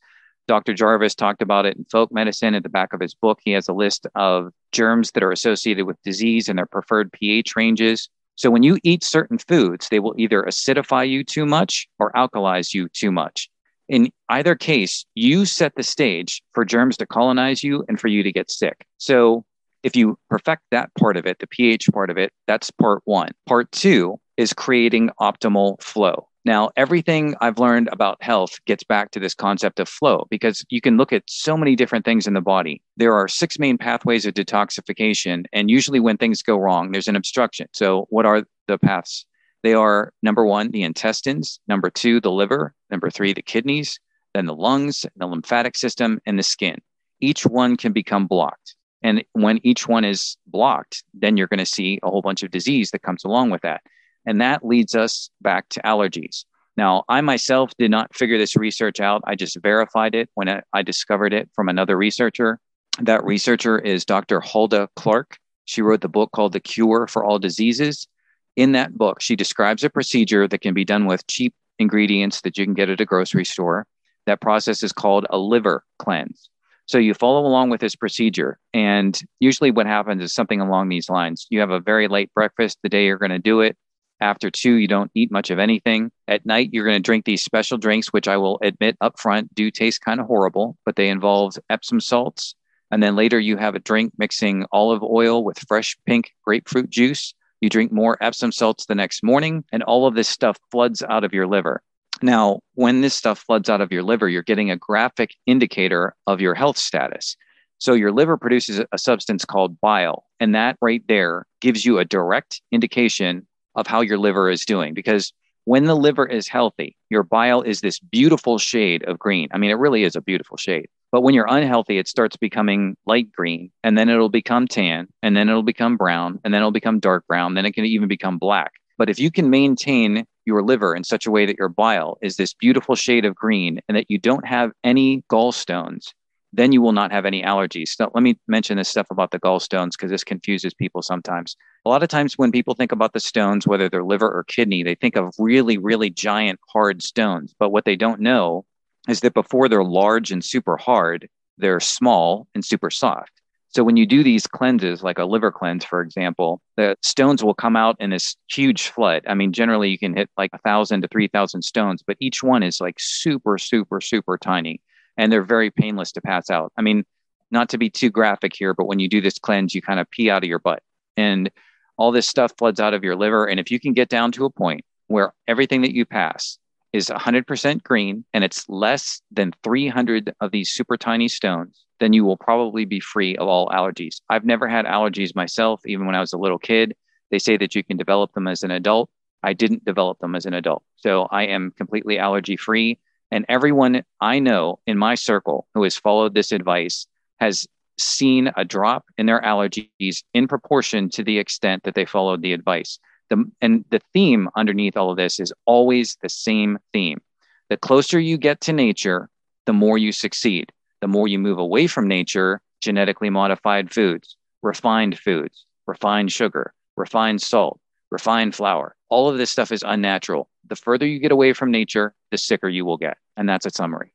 Dr. 0.52 0.74
Jarvis 0.74 1.16
talked 1.16 1.42
about 1.42 1.66
it 1.66 1.78
in 1.78 1.86
folk 1.86 2.12
medicine 2.12 2.56
at 2.56 2.64
the 2.64 2.68
back 2.68 2.92
of 2.92 3.00
his 3.00 3.14
book. 3.14 3.40
He 3.42 3.52
has 3.52 3.70
a 3.70 3.74
list 3.74 4.06
of 4.16 4.52
germs 4.74 5.12
that 5.12 5.24
are 5.24 5.32
associated 5.32 5.86
with 5.86 5.96
disease 6.04 6.50
and 6.50 6.60
their 6.60 6.66
preferred 6.66 7.10
pH 7.14 7.56
ranges. 7.56 8.10
So 8.36 8.52
when 8.52 8.62
you 8.62 8.78
eat 8.84 9.02
certain 9.02 9.38
foods, 9.38 9.88
they 9.90 10.02
will 10.02 10.14
either 10.18 10.44
acidify 10.44 11.08
you 11.08 11.24
too 11.24 11.46
much 11.46 11.88
or 12.00 12.12
alkalize 12.12 12.74
you 12.74 12.90
too 12.90 13.14
much. 13.14 13.50
In 13.88 14.10
either 14.28 14.56
case, 14.56 15.06
you 15.16 15.46
set 15.46 15.74
the 15.76 15.84
stage 15.84 16.44
for 16.52 16.66
germs 16.66 16.98
to 16.98 17.06
colonize 17.06 17.64
you 17.64 17.86
and 17.88 17.98
for 17.98 18.10
you 18.10 18.22
to 18.22 18.34
get 18.34 18.52
sick. 18.52 18.86
So 18.98 19.46
if 19.84 19.96
you 19.96 20.20
perfect 20.30 20.64
that 20.72 20.94
part 20.96 21.16
of 21.16 21.26
it, 21.26 21.40
the 21.40 21.48
pH 21.48 21.88
part 21.94 22.10
of 22.10 22.18
it, 22.18 22.34
that's 22.46 22.72
part 22.72 23.04
one. 23.06 23.30
Part 23.48 23.72
two 23.72 24.20
is 24.42 24.54
creating 24.54 25.12
optimal 25.20 25.82
flow. 25.82 26.28
Now, 26.44 26.72
everything 26.76 27.36
I've 27.40 27.60
learned 27.60 27.90
about 27.92 28.24
health 28.24 28.58
gets 28.66 28.84
back 28.84 29.12
to 29.12 29.20
this 29.20 29.36
concept 29.36 29.80
of 29.80 29.88
flow 29.88 30.26
because 30.32 30.66
you 30.70 30.82
can 30.82 30.98
look 30.98 31.14
at 31.14 31.22
so 31.28 31.56
many 31.56 31.76
different 31.76 32.04
things 32.04 32.26
in 32.26 32.34
the 32.34 32.42
body. 32.42 32.82
There 32.98 33.14
are 33.14 33.28
six 33.28 33.60
main 33.60 33.78
pathways 33.78 34.26
of 34.26 34.34
detoxification. 34.34 35.46
And 35.54 35.70
usually, 35.70 36.00
when 36.00 36.18
things 36.18 36.42
go 36.42 36.58
wrong, 36.58 36.92
there's 36.92 37.08
an 37.08 37.16
obstruction. 37.16 37.68
So, 37.74 38.08
what 38.10 38.26
are 38.26 38.44
the 38.68 38.80
paths? 38.80 39.28
They 39.62 39.76
are 39.76 40.12
number 40.24 40.44
one, 40.44 40.72
the 40.72 40.82
intestines, 40.82 41.60
number 41.68 41.92
two, 41.92 42.20
the 42.20 42.32
liver, 42.32 42.74
number 42.90 43.12
three, 43.12 43.34
the 43.34 43.44
kidneys, 43.44 44.00
then 44.34 44.48
the 44.48 44.56
lungs, 44.56 45.06
the 45.16 45.28
lymphatic 45.28 45.78
system, 45.78 46.20
and 46.26 46.40
the 46.40 46.44
skin. 46.44 46.78
each 47.20 47.46
one 47.46 47.78
can 47.78 47.94
become 47.94 48.26
blocked. 48.26 48.76
And 49.04 49.24
when 49.34 49.60
each 49.64 49.88
one 49.88 50.06
is 50.06 50.38
blocked, 50.48 51.04
then 51.14 51.38
you're 51.38 51.48
going 51.48 51.60
to 51.60 51.66
see 51.66 52.00
a 52.02 52.10
whole 52.10 52.24
bunch 52.24 52.42
of 52.42 52.50
disease 52.50 52.90
that 52.92 53.04
comes 53.04 53.24
along 53.24 53.52
with 53.52 53.62
that. 53.62 53.82
And 54.26 54.42
that 54.42 54.66
leads 54.66 54.96
us 54.96 55.30
back 55.42 55.68
to 55.70 55.82
allergies. 55.82 56.46
Now, 56.78 57.04
I 57.10 57.22
myself 57.22 57.72
did 57.78 57.92
not 57.92 58.16
figure 58.16 58.38
this 58.38 58.56
research 58.56 59.00
out. 59.00 59.22
I 59.26 59.36
just 59.36 59.58
verified 59.62 60.16
it 60.16 60.30
when 60.36 60.62
I 60.74 60.82
discovered 60.84 61.34
it 61.34 61.50
from 61.54 61.70
another 61.70 61.98
researcher. 61.98 62.60
That 63.00 63.24
researcher 63.24 63.80
is 63.80 64.06
Dr. 64.06 64.40
Hulda 64.42 64.90
Clark. 64.96 65.38
She 65.66 65.82
wrote 65.82 66.02
the 66.02 66.10
book 66.10 66.32
called 66.34 66.54
The 66.54 66.60
Cure 66.60 67.08
for 67.08 67.24
All 67.24 67.40
Diseases. 67.40 68.08
In 68.56 68.74
that 68.74 68.98
book, 68.98 69.22
she 69.22 69.36
describes 69.36 69.84
a 69.84 69.90
procedure 69.90 70.48
that 70.48 70.62
can 70.62 70.74
be 70.74 70.86
done 70.86 71.06
with 71.06 71.28
cheap 71.28 71.54
ingredients 71.80 72.42
that 72.42 72.58
you 72.58 72.66
can 72.66 72.74
get 72.74 72.90
at 72.90 73.02
a 73.02 73.06
grocery 73.06 73.46
store. 73.46 73.86
That 74.26 74.42
process 74.42 74.84
is 74.84 74.94
called 74.94 75.26
a 75.30 75.38
liver 75.38 75.84
cleanse. 76.00 76.50
So 76.86 76.98
you 76.98 77.14
follow 77.14 77.46
along 77.46 77.70
with 77.70 77.80
this 77.80 77.96
procedure. 77.96 78.60
And 78.74 79.20
usually 79.40 79.72
what 79.72 79.88
happens 79.88 80.22
is 80.22 80.34
something 80.34 80.60
along 80.60 80.90
these 80.90 81.10
lines. 81.10 81.48
You 81.50 81.60
have 81.62 81.72
a 81.72 81.80
very 81.80 82.08
late 82.08 82.34
breakfast 82.34 82.80
the 82.84 82.90
day 82.90 83.06
you're 83.06 83.18
going 83.18 83.32
to 83.32 83.40
do 83.40 83.62
it. 83.62 83.78
After 84.22 84.52
two, 84.52 84.76
you 84.76 84.88
don't 84.88 85.10
eat 85.16 85.32
much 85.32 85.50
of 85.50 85.58
anything. 85.58 86.12
At 86.28 86.46
night, 86.46 86.70
you're 86.72 86.86
going 86.86 87.02
to 87.02 87.04
drink 87.04 87.26
these 87.26 87.44
special 87.44 87.80
drinks, 87.80 88.14
which 88.14 88.28
I 88.28 88.38
will 88.38 88.60
admit 88.62 88.96
up 89.02 89.20
front 89.20 89.54
do 89.56 89.72
taste 89.72 90.02
kind 90.02 90.20
of 90.20 90.28
horrible, 90.28 90.78
but 90.86 90.96
they 90.96 91.10
involve 91.10 91.58
Epsom 91.72 92.00
salts. 92.00 92.54
And 92.92 93.02
then 93.02 93.16
later, 93.16 93.40
you 93.40 93.58
have 93.58 93.74
a 93.74 93.80
drink 93.80 94.14
mixing 94.20 94.66
olive 94.72 95.02
oil 95.02 95.44
with 95.44 95.66
fresh 95.68 95.98
pink 96.06 96.34
grapefruit 96.46 96.92
juice. 96.92 97.34
You 97.62 97.70
drink 97.70 97.92
more 97.92 98.18
Epsom 98.22 98.52
salts 98.52 98.86
the 98.86 98.94
next 98.94 99.24
morning, 99.24 99.64
and 99.72 99.82
all 99.82 100.06
of 100.06 100.14
this 100.14 100.30
stuff 100.30 100.60
floods 100.70 101.02
out 101.02 101.24
of 101.24 101.34
your 101.34 101.48
liver. 101.48 101.82
Now, 102.22 102.60
when 102.76 103.02
this 103.02 103.16
stuff 103.16 103.40
floods 103.40 103.70
out 103.70 103.82
of 103.82 103.92
your 103.92 104.04
liver, 104.04 104.30
you're 104.30 104.44
getting 104.44 104.70
a 104.70 104.78
graphic 104.78 105.36
indicator 105.48 106.16
of 106.28 106.42
your 106.42 106.54
health 106.54 106.78
status. 106.78 107.36
So 107.80 107.94
your 107.94 108.12
liver 108.12 108.38
produces 108.38 108.82
a 108.92 108.98
substance 109.00 109.46
called 109.46 109.82
bile, 109.82 110.26
and 110.40 110.54
that 110.54 110.78
right 110.82 111.04
there 111.08 111.48
gives 111.62 111.84
you 111.84 111.98
a 111.98 112.06
direct 112.06 112.62
indication 112.72 113.48
of 113.76 113.88
how 113.88 114.02
your 114.02 114.18
liver 114.18 114.50
is 114.50 114.66
doing 114.66 114.94
because 114.94 115.34
when 115.66 115.86
the 115.86 115.96
liver 115.96 116.26
is 116.26 116.48
healthy, 116.48 116.96
your 117.10 117.24
bile 117.24 117.62
is 117.62 117.82
this 117.82 118.00
beautiful 118.00 118.58
shade 118.58 119.04
of 119.04 119.20
green. 119.20 119.48
I 119.52 119.58
mean, 119.58 119.70
it 119.70 119.76
really 119.76 120.04
is 120.04 120.16
a 120.16 120.22
beautiful 120.22 120.58
shade. 120.58 120.88
But 121.12 121.22
when 121.22 121.36
you're 121.36 121.48
unhealthy, 121.48 121.98
it 121.98 122.08
starts 122.08 122.38
becoming 122.38 122.96
light 123.06 123.32
green 123.32 123.72
and 123.84 123.98
then 123.98 124.10
it'll 124.10 124.30
become 124.30 124.68
tan 124.68 125.08
and 125.22 125.36
then 125.36 125.50
it'll 125.50 125.62
become 125.62 125.98
brown 125.98 126.40
and 126.44 126.54
then 126.54 126.62
it'll 126.62 126.72
become 126.72 127.00
dark 127.00 127.28
brown. 127.28 127.54
Then 127.54 127.66
it 127.66 127.74
can 127.74 127.86
even 127.86 128.08
become 128.08 128.38
black. 128.38 128.74
But 128.98 129.10
if 129.10 129.20
you 129.20 129.30
can 129.30 129.50
maintain 129.50 130.26
your 130.46 130.64
liver 130.64 130.96
in 130.96 131.04
such 131.04 131.28
a 131.28 131.32
way 131.32 131.46
that 131.46 131.58
your 131.58 131.70
bile 131.70 132.18
is 132.22 132.38
this 132.38 132.54
beautiful 132.54 132.96
shade 132.96 133.26
of 133.26 133.36
green 133.36 133.80
and 133.88 133.96
that 133.98 134.10
you 134.10 134.18
don't 134.18 134.48
have 134.48 134.72
any 134.84 135.24
gallstones, 135.30 136.14
then 136.54 136.72
you 136.72 136.82
will 136.82 136.92
not 136.92 137.12
have 137.12 137.26
any 137.26 137.42
allergies. 137.44 137.96
Let 138.00 138.24
me 138.24 138.38
mention 138.48 138.78
this 138.78 138.90
stuff 138.90 139.08
about 139.10 139.32
the 139.32 139.40
gallstones 139.40 139.92
because 139.92 140.12
this 140.12 140.24
confuses 140.24 140.74
people 140.74 141.02
sometimes. 141.02 141.56
A 141.86 141.90
lot 141.90 142.04
of 142.04 142.10
times 142.10 142.38
when 142.38 142.52
people 142.52 142.76
think 142.76 142.92
about 142.92 143.14
the 143.14 143.20
stones, 143.20 143.66
whether 143.66 143.90
they're 143.90 144.04
liver 144.04 144.30
or 144.30 144.44
kidney, 144.44 144.84
they 144.84 144.96
think 144.96 145.16
of 145.16 145.34
really, 145.40 145.78
really 145.78 146.10
giant 146.10 146.60
hard 146.72 147.02
stones. 147.02 147.56
But 147.58 147.72
what 147.72 147.86
they 147.86 147.96
don't 147.96 148.20
know 148.20 148.66
is 149.08 149.22
that 149.22 149.34
before 149.34 149.70
they're 149.70 149.84
large 149.84 150.32
and 150.32 150.44
super 150.44 150.78
hard, 150.78 151.30
they're 151.58 151.80
small 151.80 152.48
and 152.54 152.64
super 152.64 152.90
soft. 152.90 153.32
So 153.70 153.86
when 153.86 153.96
you 153.96 154.06
do 154.06 154.22
these 154.22 154.46
cleanses, 154.48 155.02
like 155.02 155.18
a 155.18 155.24
liver 155.24 155.50
cleanse, 155.50 155.86
for 155.86 156.02
example, 156.02 156.62
the 156.76 156.98
stones 157.02 157.42
will 157.42 157.54
come 157.54 157.78
out 157.78 157.96
in 158.02 158.10
this 158.10 158.36
huge 158.50 158.90
flood. 158.90 159.24
I 159.26 159.34
mean, 159.34 159.54
generally 159.54 159.90
you 159.90 159.98
can 159.98 160.14
hit 160.14 160.30
like 160.38 160.50
a 160.52 160.58
thousand 160.58 161.04
to 161.04 161.08
3,000 161.08 161.62
stones, 161.62 162.04
but 162.06 162.18
each 162.20 162.44
one 162.44 162.64
is 162.64 162.82
like 162.82 162.96
super, 163.00 163.58
super, 163.58 164.02
super 164.02 164.38
tiny 164.38 164.82
and 165.22 165.32
they're 165.32 165.44
very 165.44 165.70
painless 165.70 166.12
to 166.14 166.20
pass 166.20 166.50
out. 166.50 166.74
I 166.76 166.82
mean, 166.82 167.06
not 167.52 167.70
to 167.70 167.78
be 167.78 167.92
too 167.92 168.10
graphic 168.10 168.54
here, 168.56 168.74
but 168.74 168.88
when 168.88 168.98
you 168.98 169.08
do 169.08 169.22
this 169.22 169.38
cleanse, 169.38 169.76
you 169.76 169.80
kind 169.80 170.00
of 170.00 170.10
pee 170.10 170.32
out 170.32 170.44
of 170.44 170.50
your 170.50 170.58
butt 170.58 170.82
and 171.16 171.52
all 171.96 172.12
this 172.12 172.28
stuff 172.28 172.54
floods 172.58 172.80
out 172.80 172.96
of 172.96 173.04
your 173.04 173.16
liver. 173.16 173.46
And 173.46 173.60
if 173.60 173.70
you 173.70 173.80
can 173.80 173.94
get 173.94 174.10
down 174.10 174.32
to 174.32 174.46
a 174.46 174.50
point 174.50 174.84
where 175.10 175.32
everything 175.48 175.84
that 175.84 175.94
you 175.94 176.08
pass 176.08 176.58
is 176.92 177.10
100% 177.10 177.84
green 177.84 178.26
and 178.34 178.44
it's 178.44 178.68
less 178.68 179.22
than 179.30 179.54
300 179.64 180.34
of 180.42 180.50
these 180.50 180.72
super 180.72 180.98
tiny 180.98 181.28
stones, 181.28 181.86
then 182.00 182.14
you 182.14 182.26
will 182.26 182.38
probably 182.38 182.86
be 182.86 183.00
free 183.00 183.38
of 183.38 183.48
all 183.48 183.70
allergies. 183.70 184.22
I've 184.28 184.44
never 184.44 184.68
had 184.68 184.86
allergies 184.86 185.36
myself, 185.36 185.82
even 185.86 186.08
when 186.08 186.16
I 186.16 186.20
was 186.20 186.34
a 186.34 186.40
little 186.40 186.58
kid. 186.58 186.96
They 187.30 187.38
say 187.38 187.58
that 187.58 187.76
you 187.76 187.84
can 187.84 187.98
develop 187.98 188.34
them 188.34 188.48
as 188.48 188.64
an 188.64 188.72
adult. 188.72 189.12
I 189.44 189.54
didn't 189.54 189.86
develop 189.86 190.18
them 190.18 190.34
as 190.34 190.48
an 190.48 190.56
adult. 190.56 190.82
So 190.96 191.28
I 191.30 191.44
am 191.44 191.74
completely 191.78 192.18
allergy 192.18 192.58
free. 192.58 192.98
And 193.32 193.46
everyone 193.48 194.04
I 194.20 194.40
know 194.40 194.80
in 194.86 194.98
my 194.98 195.16
circle 195.16 195.68
who 195.74 195.84
has 195.84 195.96
followed 195.96 196.34
this 196.34 196.52
advice 196.52 197.08
has 197.40 197.68
seen 197.98 198.52
a 198.58 198.66
drop 198.66 199.06
in 199.18 199.26
their 199.26 199.42
allergies 199.42 200.24
in 200.34 200.48
proportion 200.48 201.10
to 201.10 201.24
the 201.24 201.40
extent 201.40 201.84
that 201.84 201.96
they 201.96 202.06
followed 202.06 202.42
the 202.42 202.54
advice. 202.54 203.00
The, 203.30 203.46
and 203.62 203.86
the 203.90 204.02
theme 204.14 204.50
underneath 204.56 204.98
all 204.98 205.12
of 205.12 205.18
this 205.18 205.40
is 205.40 205.54
always 205.66 206.18
the 206.22 206.30
same 206.30 206.78
theme. 206.92 207.22
The 207.70 207.78
closer 207.78 208.20
you 208.20 208.38
get 208.38 208.60
to 208.62 208.74
nature, 208.74 209.30
the 209.66 209.74
more 209.74 209.98
you 209.98 210.12
succeed. 210.12 210.72
The 211.00 211.08
more 211.08 211.28
you 211.28 211.40
move 211.40 211.58
away 211.58 211.88
from 211.88 212.08
nature, 212.08 212.62
genetically 212.82 213.30
modified 213.30 213.92
foods, 213.92 214.36
refined 214.62 215.18
foods, 215.18 215.66
refined 215.88 216.32
sugar, 216.32 216.74
refined 216.98 217.42
salt, 217.42 217.80
refined 218.12 218.54
flour, 218.54 218.96
all 219.12 219.30
of 219.30 219.38
this 219.38 219.52
stuff 219.52 219.72
is 219.72 219.84
unnatural 219.84 220.50
the 220.72 220.76
further 220.78 221.06
you 221.06 221.20
get 221.20 221.34
away 221.34 221.52
from 221.52 221.70
nature, 221.70 222.16
the 222.32 222.38
sicker 222.38 222.70
you 222.70 222.86
will 222.86 222.98
get. 222.98 223.18
And 223.36 223.48
that's 223.48 223.66
a 223.66 223.70
summary. 223.70 224.14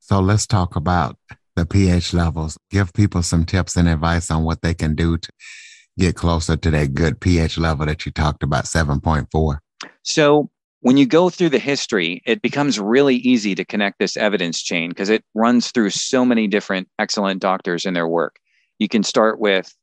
So 0.00 0.18
let's 0.18 0.46
talk 0.46 0.74
about 0.74 1.18
the 1.54 1.66
pH 1.66 2.14
levels. 2.14 2.58
Give 2.70 2.92
people 2.94 3.22
some 3.22 3.44
tips 3.44 3.76
and 3.76 3.86
advice 3.86 4.30
on 4.30 4.42
what 4.42 4.62
they 4.62 4.72
can 4.72 4.94
do 4.94 5.18
to 5.18 5.30
get 5.98 6.16
closer 6.16 6.56
to 6.56 6.70
that 6.70 6.94
good 6.94 7.20
pH 7.20 7.58
level 7.58 7.84
that 7.84 8.06
you 8.06 8.12
talked 8.12 8.42
about, 8.42 8.64
7.4. 8.64 9.58
So 10.02 10.48
when 10.80 10.96
you 10.96 11.04
go 11.04 11.28
through 11.28 11.50
the 11.50 11.58
history, 11.58 12.22
it 12.24 12.40
becomes 12.40 12.80
really 12.80 13.16
easy 13.16 13.54
to 13.54 13.64
connect 13.64 13.98
this 13.98 14.16
evidence 14.16 14.62
chain 14.62 14.88
because 14.88 15.10
it 15.10 15.22
runs 15.34 15.72
through 15.72 15.90
so 15.90 16.24
many 16.24 16.46
different 16.48 16.88
excellent 16.98 17.42
doctors 17.42 17.84
in 17.84 17.92
their 17.92 18.08
work. 18.08 18.36
You 18.78 18.88
can 18.88 19.02
start 19.02 19.38
with 19.38 19.74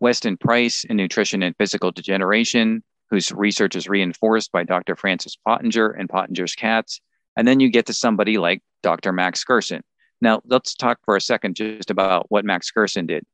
Weston 0.00 0.36
Price 0.36 0.82
in 0.82 0.96
nutrition 0.96 1.44
and 1.44 1.54
physical 1.56 1.92
degeneration, 1.92 2.82
whose 3.12 3.30
research 3.30 3.76
is 3.76 3.90
reinforced 3.90 4.50
by 4.52 4.64
Dr. 4.64 4.96
Francis 4.96 5.36
Pottenger 5.46 5.94
and 5.98 6.08
Pottenger's 6.08 6.54
cats. 6.54 6.98
And 7.36 7.46
then 7.46 7.60
you 7.60 7.68
get 7.68 7.84
to 7.86 7.92
somebody 7.92 8.38
like 8.38 8.62
Dr. 8.82 9.12
Max 9.12 9.44
Gerson. 9.44 9.82
Now, 10.22 10.40
let's 10.46 10.74
talk 10.74 10.98
for 11.04 11.14
a 11.14 11.20
second 11.20 11.56
just 11.56 11.90
about 11.90 12.24
what 12.30 12.46
Max 12.46 12.70
Gerson 12.70 13.04
did. 13.04 13.26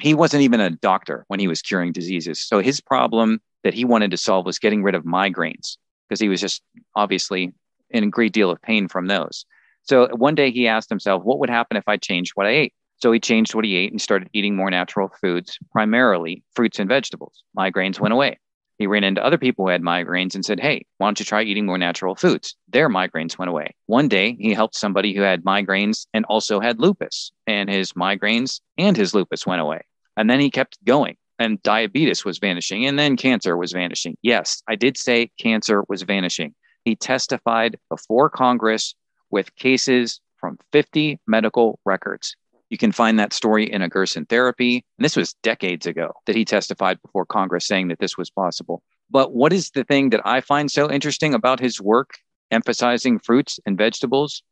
He 0.00 0.14
wasn't 0.14 0.42
even 0.42 0.60
a 0.60 0.70
doctor 0.70 1.26
when 1.28 1.38
he 1.38 1.48
was 1.48 1.60
curing 1.60 1.92
diseases. 1.92 2.42
So 2.42 2.60
his 2.60 2.80
problem 2.80 3.42
that 3.62 3.74
he 3.74 3.84
wanted 3.84 4.10
to 4.12 4.16
solve 4.16 4.46
was 4.46 4.58
getting 4.58 4.82
rid 4.82 4.94
of 4.94 5.04
migraines 5.04 5.76
because 6.08 6.18
he 6.18 6.30
was 6.30 6.40
just 6.40 6.62
obviously 6.96 7.52
in 7.90 8.04
a 8.04 8.08
great 8.08 8.32
deal 8.32 8.50
of 8.50 8.62
pain 8.62 8.88
from 8.88 9.06
those. 9.06 9.44
So 9.82 10.08
one 10.16 10.34
day 10.34 10.50
he 10.50 10.66
asked 10.66 10.88
himself, 10.88 11.24
what 11.24 11.40
would 11.40 11.50
happen 11.50 11.76
if 11.76 11.86
I 11.86 11.98
changed 11.98 12.32
what 12.36 12.46
I 12.46 12.52
ate? 12.52 12.72
So 12.96 13.12
he 13.12 13.20
changed 13.20 13.54
what 13.54 13.66
he 13.66 13.76
ate 13.76 13.92
and 13.92 14.00
started 14.00 14.30
eating 14.32 14.56
more 14.56 14.70
natural 14.70 15.10
foods, 15.20 15.58
primarily 15.72 16.42
fruits 16.54 16.78
and 16.78 16.88
vegetables. 16.88 17.44
Migraines 17.54 18.00
went 18.00 18.14
away. 18.14 18.38
He 18.80 18.86
ran 18.86 19.04
into 19.04 19.22
other 19.22 19.36
people 19.36 19.66
who 19.66 19.70
had 19.70 19.82
migraines 19.82 20.34
and 20.34 20.42
said, 20.42 20.58
Hey, 20.58 20.86
why 20.96 21.06
don't 21.06 21.20
you 21.20 21.26
try 21.26 21.42
eating 21.42 21.66
more 21.66 21.76
natural 21.76 22.14
foods? 22.14 22.56
Their 22.66 22.88
migraines 22.88 23.36
went 23.36 23.50
away. 23.50 23.74
One 23.84 24.08
day, 24.08 24.38
he 24.40 24.54
helped 24.54 24.74
somebody 24.74 25.14
who 25.14 25.20
had 25.20 25.44
migraines 25.44 26.06
and 26.14 26.24
also 26.24 26.60
had 26.60 26.80
lupus, 26.80 27.30
and 27.46 27.68
his 27.68 27.92
migraines 27.92 28.62
and 28.78 28.96
his 28.96 29.12
lupus 29.14 29.46
went 29.46 29.60
away. 29.60 29.82
And 30.16 30.30
then 30.30 30.40
he 30.40 30.50
kept 30.50 30.82
going, 30.82 31.18
and 31.38 31.62
diabetes 31.62 32.24
was 32.24 32.38
vanishing, 32.38 32.86
and 32.86 32.98
then 32.98 33.18
cancer 33.18 33.54
was 33.54 33.72
vanishing. 33.72 34.16
Yes, 34.22 34.62
I 34.66 34.76
did 34.76 34.96
say 34.96 35.30
cancer 35.38 35.84
was 35.90 36.00
vanishing. 36.00 36.54
He 36.86 36.96
testified 36.96 37.76
before 37.90 38.30
Congress 38.30 38.94
with 39.30 39.54
cases 39.56 40.22
from 40.38 40.58
50 40.72 41.20
medical 41.26 41.78
records. 41.84 42.34
You 42.70 42.78
can 42.78 42.92
find 42.92 43.18
that 43.18 43.32
story 43.32 43.70
in 43.70 43.82
a 43.82 43.88
Gerson 43.88 44.26
therapy. 44.26 44.84
And 44.96 45.04
this 45.04 45.16
was 45.16 45.34
decades 45.42 45.86
ago 45.86 46.12
that 46.26 46.36
he 46.36 46.44
testified 46.44 47.02
before 47.02 47.26
Congress 47.26 47.66
saying 47.66 47.88
that 47.88 47.98
this 47.98 48.16
was 48.16 48.30
possible. 48.30 48.82
But 49.10 49.34
what 49.34 49.52
is 49.52 49.70
the 49.70 49.84
thing 49.84 50.10
that 50.10 50.24
I 50.24 50.40
find 50.40 50.70
so 50.70 50.90
interesting 50.90 51.34
about 51.34 51.60
his 51.60 51.80
work 51.80 52.10
emphasizing 52.52 53.18
fruits 53.18 53.58
and 53.66 53.76
vegetables? 53.76 54.42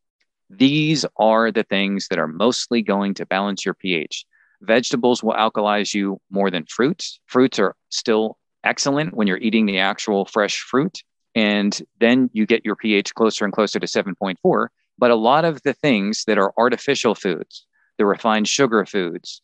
These 0.50 1.06
are 1.16 1.52
the 1.52 1.62
things 1.62 2.08
that 2.08 2.18
are 2.18 2.26
mostly 2.26 2.82
going 2.82 3.14
to 3.14 3.26
balance 3.26 3.64
your 3.64 3.74
pH. 3.74 4.24
Vegetables 4.62 5.22
will 5.22 5.34
alkalize 5.34 5.94
you 5.94 6.20
more 6.30 6.50
than 6.50 6.64
fruits. 6.64 7.20
Fruits 7.26 7.60
are 7.60 7.76
still 7.90 8.36
excellent 8.64 9.14
when 9.14 9.28
you're 9.28 9.38
eating 9.38 9.66
the 9.66 9.78
actual 9.78 10.24
fresh 10.24 10.58
fruit. 10.58 10.98
And 11.36 11.80
then 12.00 12.30
you 12.32 12.46
get 12.46 12.64
your 12.64 12.74
pH 12.74 13.14
closer 13.14 13.44
and 13.44 13.54
closer 13.54 13.78
to 13.78 13.86
7.4. 13.86 14.68
But 14.98 15.12
a 15.12 15.14
lot 15.14 15.44
of 15.44 15.62
the 15.62 15.74
things 15.74 16.24
that 16.26 16.38
are 16.38 16.52
artificial 16.58 17.14
foods, 17.14 17.67
the 17.98 18.06
refined 18.06 18.48
sugar 18.48 18.86
foods. 18.86 19.42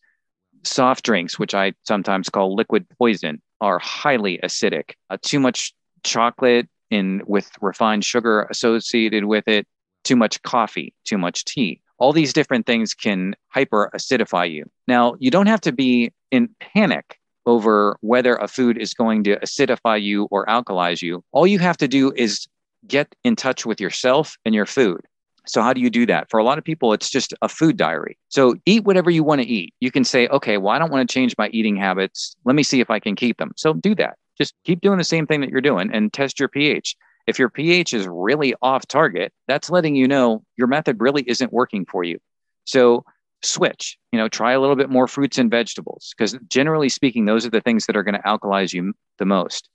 Soft 0.62 1.04
drinks, 1.04 1.38
which 1.38 1.54
I 1.54 1.74
sometimes 1.82 2.30
call 2.30 2.54
liquid 2.54 2.86
poison, 2.98 3.42
are 3.60 3.78
highly 3.78 4.38
acidic. 4.42 4.92
Uh, 5.10 5.18
too 5.20 5.40
much 5.40 5.74
chocolate 6.02 6.68
in 6.90 7.22
with 7.26 7.50
refined 7.60 8.04
sugar 8.04 8.46
associated 8.50 9.24
with 9.24 9.46
it, 9.48 9.66
too 10.04 10.16
much 10.16 10.42
coffee, 10.42 10.94
too 11.04 11.18
much 11.18 11.44
tea. 11.44 11.80
All 11.98 12.12
these 12.12 12.32
different 12.32 12.66
things 12.66 12.94
can 12.94 13.34
hyper 13.48 13.90
acidify 13.94 14.50
you. 14.50 14.64
Now, 14.88 15.14
you 15.18 15.30
don't 15.30 15.46
have 15.46 15.60
to 15.62 15.72
be 15.72 16.12
in 16.30 16.48
panic 16.60 17.18
over 17.46 17.96
whether 18.00 18.36
a 18.36 18.48
food 18.48 18.78
is 18.78 18.94
going 18.94 19.24
to 19.24 19.36
acidify 19.36 20.02
you 20.02 20.28
or 20.30 20.46
alkalize 20.46 21.02
you. 21.02 21.22
All 21.32 21.46
you 21.46 21.58
have 21.58 21.76
to 21.78 21.88
do 21.88 22.12
is 22.16 22.46
get 22.86 23.14
in 23.24 23.36
touch 23.36 23.64
with 23.64 23.80
yourself 23.80 24.36
and 24.44 24.54
your 24.54 24.66
food. 24.66 25.00
So, 25.46 25.62
how 25.62 25.72
do 25.72 25.80
you 25.80 25.90
do 25.90 26.06
that? 26.06 26.30
For 26.30 26.38
a 26.38 26.44
lot 26.44 26.58
of 26.58 26.64
people, 26.64 26.92
it's 26.92 27.10
just 27.10 27.34
a 27.42 27.48
food 27.48 27.76
diary. 27.76 28.18
So, 28.28 28.54
eat 28.66 28.84
whatever 28.84 29.10
you 29.10 29.22
want 29.22 29.42
to 29.42 29.46
eat. 29.46 29.74
You 29.80 29.90
can 29.90 30.04
say, 30.04 30.26
okay, 30.28 30.56
well, 30.56 30.74
I 30.74 30.78
don't 30.78 30.90
want 30.90 31.08
to 31.08 31.12
change 31.12 31.34
my 31.36 31.48
eating 31.48 31.76
habits. 31.76 32.34
Let 32.44 32.56
me 32.56 32.62
see 32.62 32.80
if 32.80 32.90
I 32.90 32.98
can 32.98 33.14
keep 33.14 33.38
them. 33.38 33.52
So, 33.56 33.74
do 33.74 33.94
that. 33.96 34.16
Just 34.38 34.54
keep 34.64 34.80
doing 34.80 34.98
the 34.98 35.04
same 35.04 35.26
thing 35.26 35.40
that 35.42 35.50
you're 35.50 35.60
doing 35.60 35.90
and 35.92 36.12
test 36.12 36.40
your 36.40 36.48
pH. 36.48 36.96
If 37.26 37.38
your 37.38 37.48
pH 37.48 37.94
is 37.94 38.06
really 38.06 38.54
off 38.60 38.86
target, 38.86 39.32
that's 39.46 39.70
letting 39.70 39.94
you 39.94 40.08
know 40.08 40.44
your 40.56 40.66
method 40.66 40.96
really 41.00 41.22
isn't 41.26 41.52
working 41.52 41.86
for 41.86 42.04
you. 42.04 42.18
So, 42.64 43.04
switch, 43.42 43.98
you 44.10 44.18
know, 44.18 44.28
try 44.28 44.52
a 44.52 44.60
little 44.60 44.76
bit 44.76 44.90
more 44.90 45.06
fruits 45.06 45.38
and 45.38 45.50
vegetables 45.50 46.14
because 46.16 46.38
generally 46.48 46.88
speaking, 46.88 47.26
those 47.26 47.44
are 47.44 47.50
the 47.50 47.60
things 47.60 47.86
that 47.86 47.96
are 47.96 48.02
going 48.02 48.14
to 48.14 48.22
alkalize 48.22 48.72
you 48.72 48.94
the 49.18 49.26
most. 49.26 49.68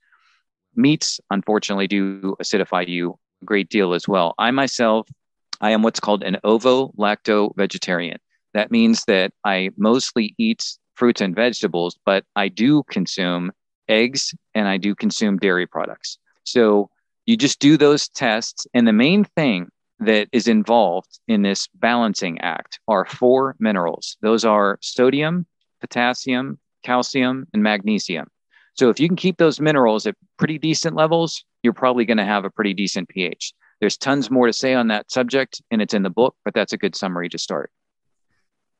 Meats, 0.74 1.20
unfortunately, 1.30 1.86
do 1.86 2.36
acidify 2.42 2.86
you 2.86 3.18
a 3.42 3.44
great 3.44 3.68
deal 3.68 3.94
as 3.94 4.06
well. 4.08 4.34
I 4.38 4.50
myself 4.50 5.08
I 5.60 5.70
am 5.70 5.82
what's 5.82 6.00
called 6.00 6.22
an 6.22 6.38
ovo 6.44 6.88
lacto 6.98 7.54
vegetarian. 7.56 8.18
That 8.54 8.70
means 8.70 9.04
that 9.04 9.32
I 9.44 9.70
mostly 9.76 10.34
eat 10.38 10.64
fruits 10.94 11.20
and 11.20 11.34
vegetables, 11.34 11.98
but 12.04 12.24
I 12.36 12.48
do 12.48 12.82
consume 12.84 13.52
eggs 13.88 14.34
and 14.54 14.66
I 14.68 14.76
do 14.76 14.94
consume 14.94 15.38
dairy 15.38 15.66
products. 15.66 16.18
So 16.44 16.90
you 17.26 17.36
just 17.36 17.60
do 17.60 17.76
those 17.76 18.08
tests. 18.08 18.66
And 18.74 18.86
the 18.86 18.92
main 18.92 19.24
thing 19.24 19.68
that 20.00 20.28
is 20.32 20.48
involved 20.48 21.20
in 21.28 21.42
this 21.42 21.68
balancing 21.74 22.40
act 22.40 22.80
are 22.88 23.04
four 23.04 23.56
minerals. 23.58 24.16
Those 24.22 24.44
are 24.44 24.78
sodium, 24.80 25.46
potassium, 25.80 26.58
calcium, 26.82 27.46
and 27.52 27.62
magnesium. 27.62 28.28
So 28.74 28.88
if 28.88 28.98
you 28.98 29.08
can 29.08 29.16
keep 29.16 29.36
those 29.36 29.60
minerals 29.60 30.06
at 30.06 30.16
pretty 30.38 30.58
decent 30.58 30.96
levels, 30.96 31.44
you're 31.62 31.74
probably 31.74 32.06
going 32.06 32.16
to 32.16 32.24
have 32.24 32.44
a 32.44 32.50
pretty 32.50 32.72
decent 32.72 33.08
pH. 33.08 33.52
There's 33.80 33.96
tons 33.96 34.30
more 34.30 34.46
to 34.46 34.52
say 34.52 34.74
on 34.74 34.88
that 34.88 35.10
subject, 35.10 35.62
and 35.70 35.80
it's 35.80 35.94
in 35.94 36.02
the 36.02 36.10
book, 36.10 36.36
but 36.44 36.54
that's 36.54 36.72
a 36.72 36.78
good 36.78 36.94
summary 36.94 37.28
to 37.30 37.38
start. 37.38 37.70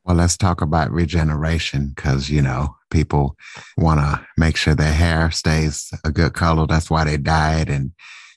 Well, 0.04 0.16
let's 0.16 0.36
talk 0.36 0.62
about 0.62 0.90
regeneration 0.90 1.92
because, 1.94 2.30
you 2.30 2.42
know, 2.42 2.76
people 2.90 3.36
want 3.76 4.00
to 4.00 4.26
make 4.36 4.56
sure 4.56 4.74
their 4.74 4.92
hair 4.92 5.30
stays 5.30 5.92
a 6.04 6.10
good 6.10 6.32
color. 6.32 6.66
That's 6.66 6.90
why 6.90 7.04
they 7.04 7.16
dye 7.16 7.60
it. 7.60 7.68
And, 7.68 7.92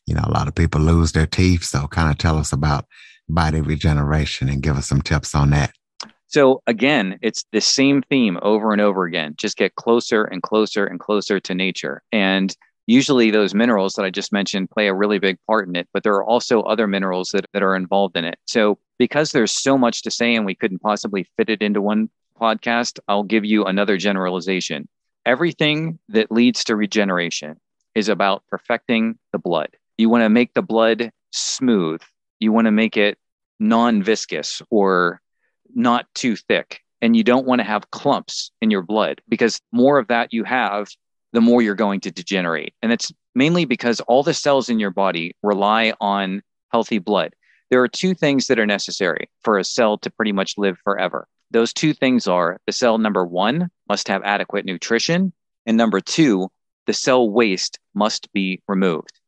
you 0.05 0.13
know, 0.13 0.24
a 0.25 0.32
lot 0.32 0.48
of 0.48 0.55
people 0.55 0.82
lose 0.82 1.13
their 1.13 1.25
teeth. 1.25 1.63
So, 1.63 1.88
kind 1.88 2.12
of 2.12 2.17
tell 2.17 2.38
us 2.38 2.51
about 2.51 2.86
body 3.29 3.62
regeneration 3.62 4.50
and 4.50 4.62
give 4.62 4.75
us 4.77 4.88
some 4.88 5.01
tips 5.01 5.34
on 5.34 5.51
that. 5.51 5.74
So, 6.27 6.62
again, 6.67 7.17
it's 7.22 7.46
the 7.51 7.62
same 7.62 8.01
theme 8.10 8.39
over 8.41 8.74
and 8.74 8.82
over 8.82 9.05
again. 9.05 9.36
Just 9.38 9.55
get 9.55 9.75
closer 9.75 10.25
and 10.25 10.41
closer 10.41 10.86
and 10.86 11.00
closer 11.00 11.39
to 11.39 11.55
nature. 11.55 12.03
And 12.12 12.55
usually 12.88 13.32
those 13.32 13.54
minerals 13.54 13.94
that 13.94 14.04
I 14.04 14.10
just 14.10 14.32
mentioned 14.32 14.70
play 14.70 14.88
a 14.88 14.94
really 14.94 15.20
big 15.20 15.38
part 15.48 15.68
in 15.68 15.75
it, 15.75 15.88
but 15.94 16.04
there 16.04 16.13
are 16.13 16.25
also 16.25 16.62
other 16.62 16.88
minerals 16.88 17.30
that, 17.30 17.46
that 17.54 17.63
are 17.63 17.75
involved 17.75 18.18
in 18.18 18.25
it. 18.25 18.38
So 18.46 18.78
because 18.98 19.32
there's 19.32 19.52
so 19.52 19.78
much 19.78 20.02
to 20.04 20.12
say 20.12 20.36
and 20.36 20.46
we 20.46 20.56
couldn't 20.56 20.80
possibly 20.80 21.28
fit 21.38 21.50
it 21.50 21.62
into 21.62 21.82
one 21.82 22.10
podcast, 22.40 23.00
I'll 23.08 23.24
give 23.24 23.46
you 23.46 23.66
another 23.66 23.98
generalization. 23.98 24.88
Everything 25.25 26.00
that 26.10 26.32
leads 26.32 26.66
to 26.66 26.75
regeneration 26.75 27.60
is 27.96 28.10
about 28.10 28.44
perfecting 28.50 29.18
the 29.32 29.40
blood. 29.40 29.70
You 29.98 30.10
want 30.10 30.24
to 30.24 30.30
make 30.30 30.54
the 30.54 30.62
blood 30.62 31.12
smooth. 31.32 32.02
You 32.40 32.52
want 32.52 32.66
to 32.66 32.72
make 32.72 32.98
it 32.98 33.18
non 33.60 34.04
viscous 34.04 34.62
or 34.70 35.22
not 35.74 36.08
too 36.13 36.36
thick. 36.36 36.82
And 37.02 37.16
you 37.16 37.24
don't 37.24 37.46
want 37.46 37.60
to 37.60 37.66
have 37.66 37.92
clumps 37.92 38.52
in 38.62 38.72
your 38.72 38.82
blood 38.82 39.22
because 39.28 39.60
more 39.72 40.00
of 40.00 40.08
that 40.08 40.32
you 40.32 40.46
have, 40.46 40.88
the 41.34 41.42
more 41.42 41.62
you're 41.62 41.75
going 41.75 42.00
to 42.02 42.12
degenerate. 42.12 42.74
And 42.82 42.91
it's 42.91 43.12
mainly 43.36 43.65
because 43.65 44.00
all 44.02 44.24
the 44.24 44.34
cells 44.34 44.69
in 44.69 44.80
your 44.80 44.91
body 44.91 45.36
rely 45.43 45.93
on 46.00 46.41
healthy 46.72 47.00
blood. 47.00 47.34
There 47.69 47.82
are 47.82 47.88
two 47.88 48.13
things 48.13 48.48
that 48.48 48.60
are 48.60 48.65
necessary 48.65 49.30
for 49.41 49.58
a 49.58 49.63
cell 49.63 49.98
to 49.98 50.12
pretty 50.12 50.32
much 50.32 50.58
live 50.58 50.78
forever. 50.84 51.28
Those 51.52 51.74
two 51.74 51.93
things 51.93 52.28
are 52.28 52.60
the 52.65 52.72
cell 52.72 52.98
number 52.98 53.26
one 53.26 53.69
must 53.89 54.08
have 54.08 54.24
adequate 54.24 54.65
nutrition, 54.65 55.34
and 55.65 55.78
number 55.78 56.00
two, 56.00 56.50
the 56.88 56.93
cell 56.93 57.30
waste 57.30 57.80
must 57.93 58.32
be 58.34 58.62
removed. 58.67 59.19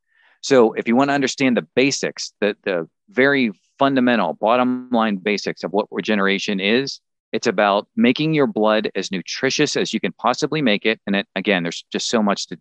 So, 0.42 0.74
if 0.74 0.88
you 0.88 0.96
want 0.96 1.10
to 1.10 1.16
understand 1.16 1.58
the 1.58 1.68
basics, 1.76 2.34
the, 2.40 2.56
the 2.64 2.88
very 3.10 3.52
fundamental 3.80 4.34
bottom 4.34 4.90
line 4.92 5.18
basics 5.18 5.64
of 5.64 5.72
what 5.72 5.88
regeneration 5.92 6.60
is, 6.60 7.00
it's 7.36 7.48
about 7.48 7.90
making 7.98 8.34
your 8.34 8.48
blood 8.48 8.90
as 8.96 9.12
nutritious 9.12 9.76
as 9.76 9.94
you 9.94 10.00
can 10.00 10.14
possibly 10.14 10.62
make 10.62 10.86
it. 10.86 11.02
And 11.06 11.18
it, 11.18 11.28
again, 11.36 11.64
there's 11.64 11.84
just 11.92 12.10
so 12.10 12.24
much 12.24 12.48
to 12.48 12.58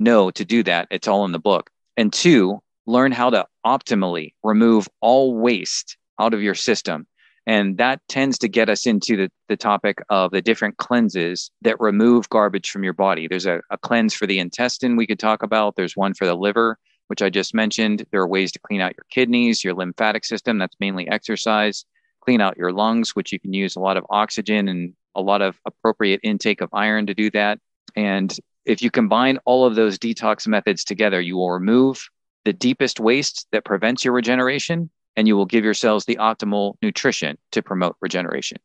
know 0.00 0.32
to 0.32 0.44
do 0.44 0.64
that. 0.64 0.88
It's 0.90 1.06
all 1.06 1.24
in 1.24 1.30
the 1.30 1.38
book. 1.38 1.70
And 1.96 2.12
two, 2.12 2.60
learn 2.86 3.12
how 3.12 3.30
to 3.30 3.46
optimally 3.64 4.34
remove 4.42 4.88
all 5.00 5.36
waste 5.36 5.96
out 6.18 6.34
of 6.34 6.42
your 6.42 6.56
system. 6.56 7.06
And 7.46 7.78
that 7.78 8.00
tends 8.08 8.38
to 8.38 8.48
get 8.48 8.68
us 8.68 8.84
into 8.84 9.16
the, 9.16 9.30
the 9.48 9.56
topic 9.56 10.02
of 10.08 10.32
the 10.32 10.42
different 10.42 10.76
cleanses 10.78 11.52
that 11.62 11.80
remove 11.80 12.28
garbage 12.30 12.68
from 12.68 12.82
your 12.82 12.92
body. 12.92 13.28
There's 13.28 13.46
a, 13.46 13.60
a 13.70 13.78
cleanse 13.78 14.12
for 14.12 14.26
the 14.26 14.40
intestine 14.40 14.96
we 14.96 15.06
could 15.06 15.20
talk 15.20 15.44
about, 15.44 15.76
there's 15.76 15.96
one 15.96 16.14
for 16.14 16.26
the 16.26 16.34
liver, 16.34 16.78
which 17.06 17.22
I 17.22 17.30
just 17.30 17.54
mentioned. 17.54 18.06
There 18.10 18.22
are 18.22 18.28
ways 18.28 18.50
to 18.52 18.58
clean 18.58 18.80
out 18.80 18.96
your 18.96 19.06
kidneys, 19.08 19.62
your 19.62 19.74
lymphatic 19.74 20.24
system. 20.24 20.58
That's 20.58 20.76
mainly 20.80 21.08
exercise 21.08 21.84
clean 22.30 22.40
out 22.40 22.56
your 22.56 22.72
lungs, 22.72 23.16
which 23.16 23.32
you 23.32 23.40
can 23.40 23.52
use 23.52 23.74
a 23.74 23.80
lot 23.80 23.96
of 23.96 24.06
oxygen 24.08 24.68
and 24.68 24.92
a 25.16 25.20
lot 25.20 25.42
of 25.42 25.58
appropriate 25.66 26.20
intake 26.22 26.60
of 26.60 26.68
iron 26.72 27.04
to 27.04 27.12
do 27.12 27.28
that. 27.28 27.58
And 27.96 28.32
if 28.64 28.82
you 28.82 28.88
combine 28.88 29.40
all 29.44 29.64
of 29.64 29.74
those 29.74 29.98
detox 29.98 30.46
methods 30.46 30.84
together, 30.84 31.20
you 31.20 31.36
will 31.36 31.50
remove 31.50 32.08
the 32.44 32.52
deepest 32.52 33.00
waste 33.00 33.48
that 33.50 33.64
prevents 33.64 34.04
your 34.04 34.14
regeneration 34.14 34.90
and 35.16 35.26
you 35.26 35.36
will 35.36 35.44
give 35.44 35.64
your 35.64 35.74
cells 35.74 36.04
the 36.04 36.18
optimal 36.20 36.74
nutrition 36.82 37.36
to 37.50 37.62
promote 37.62 37.96
regeneration. 38.00 38.58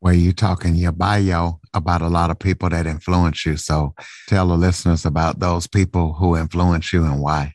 Well, 0.00 0.14
you 0.14 0.32
talk 0.32 0.64
in 0.64 0.76
your 0.76 0.92
bio 0.92 1.58
about 1.74 2.00
a 2.00 2.06
lot 2.06 2.30
of 2.30 2.38
people 2.38 2.68
that 2.68 2.86
influence 2.86 3.44
you. 3.44 3.56
So 3.56 3.92
tell 4.28 4.46
the 4.46 4.56
listeners 4.56 5.04
about 5.04 5.40
those 5.40 5.66
people 5.66 6.12
who 6.12 6.36
influence 6.36 6.92
you 6.92 7.02
and 7.02 7.20
why. 7.20 7.54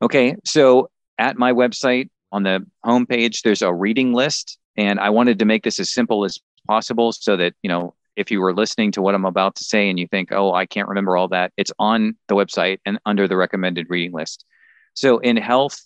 Okay. 0.00 0.36
So 0.46 0.88
at 1.18 1.36
my 1.36 1.52
website, 1.52 2.08
on 2.34 2.42
the 2.42 2.66
homepage, 2.84 3.42
there's 3.42 3.62
a 3.62 3.72
reading 3.72 4.12
list. 4.12 4.58
And 4.76 4.98
I 4.98 5.10
wanted 5.10 5.38
to 5.38 5.44
make 5.44 5.62
this 5.62 5.78
as 5.78 5.92
simple 5.92 6.24
as 6.24 6.38
possible 6.66 7.12
so 7.12 7.36
that, 7.36 7.54
you 7.62 7.68
know, 7.68 7.94
if 8.16 8.30
you 8.30 8.40
were 8.40 8.52
listening 8.52 8.90
to 8.92 9.02
what 9.02 9.14
I'm 9.14 9.24
about 9.24 9.54
to 9.56 9.64
say 9.64 9.88
and 9.88 9.98
you 9.98 10.08
think, 10.08 10.32
oh, 10.32 10.52
I 10.52 10.66
can't 10.66 10.88
remember 10.88 11.16
all 11.16 11.28
that, 11.28 11.52
it's 11.56 11.72
on 11.78 12.16
the 12.26 12.34
website 12.34 12.78
and 12.84 12.98
under 13.06 13.28
the 13.28 13.36
recommended 13.36 13.86
reading 13.88 14.12
list. 14.12 14.44
So 14.94 15.18
in 15.18 15.36
health, 15.36 15.80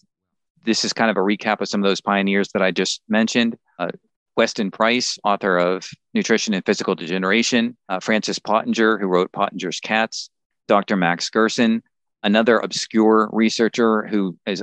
this 0.64 0.84
is 0.84 0.92
kind 0.94 1.11
of 1.11 1.16
a 1.18 1.20
recap 1.20 1.61
of 1.61 1.68
some 1.68 1.84
of 1.84 1.88
those 1.88 2.00
pioneers 2.00 2.48
that 2.52 2.62
I 2.62 2.70
just 2.70 3.02
mentioned. 3.08 3.56
Uh, 3.78 3.88
Weston 4.37 4.70
Price, 4.70 5.18
author 5.24 5.58
of 5.58 5.87
Nutrition 6.14 6.54
and 6.54 6.64
Physical 6.64 6.94
Degeneration, 6.94 7.76
uh, 7.88 8.00
Francis 8.00 8.38
Pottenger, 8.38 8.98
who 8.98 9.06
wrote 9.06 9.32
Pottenger's 9.32 9.80
Cats, 9.80 10.30
Dr. 10.66 10.96
Max 10.96 11.28
Gerson, 11.28 11.82
another 12.22 12.58
obscure 12.58 13.28
researcher 13.32 14.06
who 14.06 14.38
is 14.46 14.62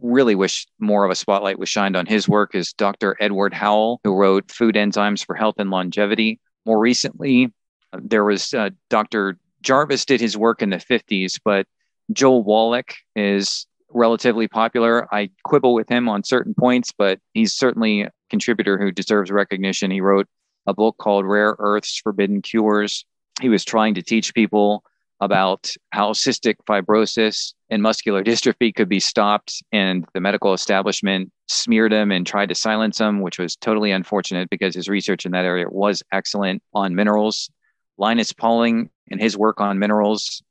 really 0.00 0.34
wish 0.34 0.66
more 0.78 1.04
of 1.04 1.10
a 1.10 1.14
spotlight 1.14 1.58
was 1.58 1.68
shined 1.68 1.96
on 1.96 2.06
his 2.06 2.28
work 2.28 2.54
is 2.54 2.72
Dr. 2.72 3.16
Edward 3.20 3.52
Howell, 3.52 4.00
who 4.04 4.14
wrote 4.14 4.50
Food 4.50 4.74
Enzymes 4.74 5.24
for 5.24 5.34
Health 5.34 5.56
and 5.58 5.70
Longevity. 5.70 6.40
More 6.64 6.78
recently, 6.78 7.52
uh, 7.92 8.00
there 8.02 8.24
was 8.24 8.54
uh, 8.54 8.70
Dr. 8.90 9.38
Jarvis 9.62 10.04
did 10.04 10.20
his 10.20 10.36
work 10.36 10.62
in 10.62 10.70
the 10.70 10.76
50s, 10.76 11.40
but 11.44 11.66
Joel 12.12 12.42
Wallach 12.42 12.94
is 13.16 13.66
relatively 13.90 14.48
popular. 14.48 15.12
I 15.12 15.30
quibble 15.44 15.74
with 15.74 15.88
him 15.88 16.08
on 16.08 16.22
certain 16.22 16.54
points, 16.54 16.92
but 16.96 17.20
he's 17.32 17.54
certainly 17.54 18.02
a 18.02 18.12
contributor 18.30 18.78
who 18.78 18.92
deserves 18.92 19.30
recognition. 19.30 19.90
He 19.90 20.00
wrote 20.00 20.26
a 20.66 20.74
book 20.74 20.96
called 20.98 21.26
Rare 21.26 21.56
Earths 21.58 21.98
Forbidden 21.98 22.42
Cures. 22.42 23.04
He 23.40 23.48
was 23.48 23.64
trying 23.64 23.94
to 23.94 24.02
teach 24.02 24.34
people 24.34 24.84
about 25.20 25.70
how 25.90 26.12
cystic 26.12 26.56
fibrosis 26.68 27.54
and 27.70 27.82
muscular 27.82 28.22
dystrophy 28.22 28.74
could 28.74 28.88
be 28.88 29.00
stopped. 29.00 29.62
And 29.72 30.06
the 30.14 30.20
medical 30.20 30.54
establishment 30.54 31.32
smeared 31.48 31.92
him 31.92 32.12
and 32.12 32.26
tried 32.26 32.50
to 32.50 32.54
silence 32.54 32.98
him, 32.98 33.20
which 33.20 33.38
was 33.38 33.56
totally 33.56 33.90
unfortunate 33.90 34.50
because 34.50 34.74
his 34.74 34.88
research 34.88 35.26
in 35.26 35.32
that 35.32 35.44
area 35.44 35.66
was 35.68 36.02
excellent 36.12 36.62
on 36.72 36.94
minerals. 36.94 37.50
Linus 37.96 38.32
Pauling 38.32 38.90
and 39.10 39.20
his 39.20 39.36
work 39.36 39.60
on 39.60 39.78
minerals, 39.78 40.42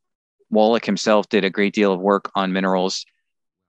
Wallach 0.50 0.86
himself 0.86 1.30
did 1.30 1.46
a 1.46 1.50
great 1.50 1.74
deal 1.74 1.94
of 1.94 2.00
work 2.00 2.30
on 2.36 2.54
minerals. 2.54 3.06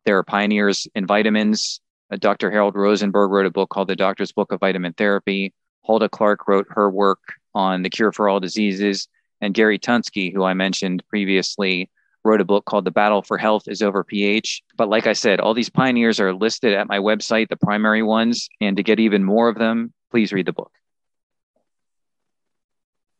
There 0.04 0.18
are 0.18 0.24
pioneers 0.24 0.86
in 0.94 1.06
vitamins. 1.06 1.80
Uh, 2.10 2.16
Dr. 2.16 2.50
Harold 2.50 2.74
Rosenberg 2.74 3.30
wrote 3.30 3.46
a 3.46 3.50
book 3.50 3.70
called 3.70 3.88
The 3.88 3.96
Doctor's 3.96 4.32
Book 4.32 4.52
of 4.52 4.60
Vitamin 4.60 4.94
Therapy. 4.94 5.52
Hulda 5.84 6.08
Clark 6.08 6.48
wrote 6.48 6.66
her 6.70 6.90
work 6.90 7.20
on 7.54 7.82
the 7.82 7.90
cure 7.90 8.12
for 8.12 8.28
all 8.28 8.40
diseases. 8.40 9.08
And 9.40 9.54
Gary 9.54 9.78
Tunsky, 9.78 10.32
who 10.32 10.44
I 10.44 10.54
mentioned 10.54 11.02
previously, 11.08 11.90
wrote 12.24 12.40
a 12.40 12.44
book 12.44 12.64
called 12.64 12.84
The 12.84 12.90
Battle 12.90 13.22
for 13.22 13.38
Health 13.38 13.68
is 13.68 13.82
Over 13.82 14.04
pH. 14.04 14.62
But 14.76 14.88
like 14.88 15.06
I 15.06 15.12
said, 15.12 15.40
all 15.40 15.54
these 15.54 15.70
pioneers 15.70 16.20
are 16.20 16.34
listed 16.34 16.72
at 16.72 16.88
my 16.88 16.98
website, 16.98 17.48
the 17.48 17.56
primary 17.56 18.02
ones. 18.02 18.48
And 18.60 18.76
to 18.76 18.82
get 18.82 19.00
even 19.00 19.24
more 19.24 19.48
of 19.48 19.56
them, 19.56 19.92
please 20.10 20.32
read 20.32 20.46
the 20.46 20.52
book. 20.52 20.72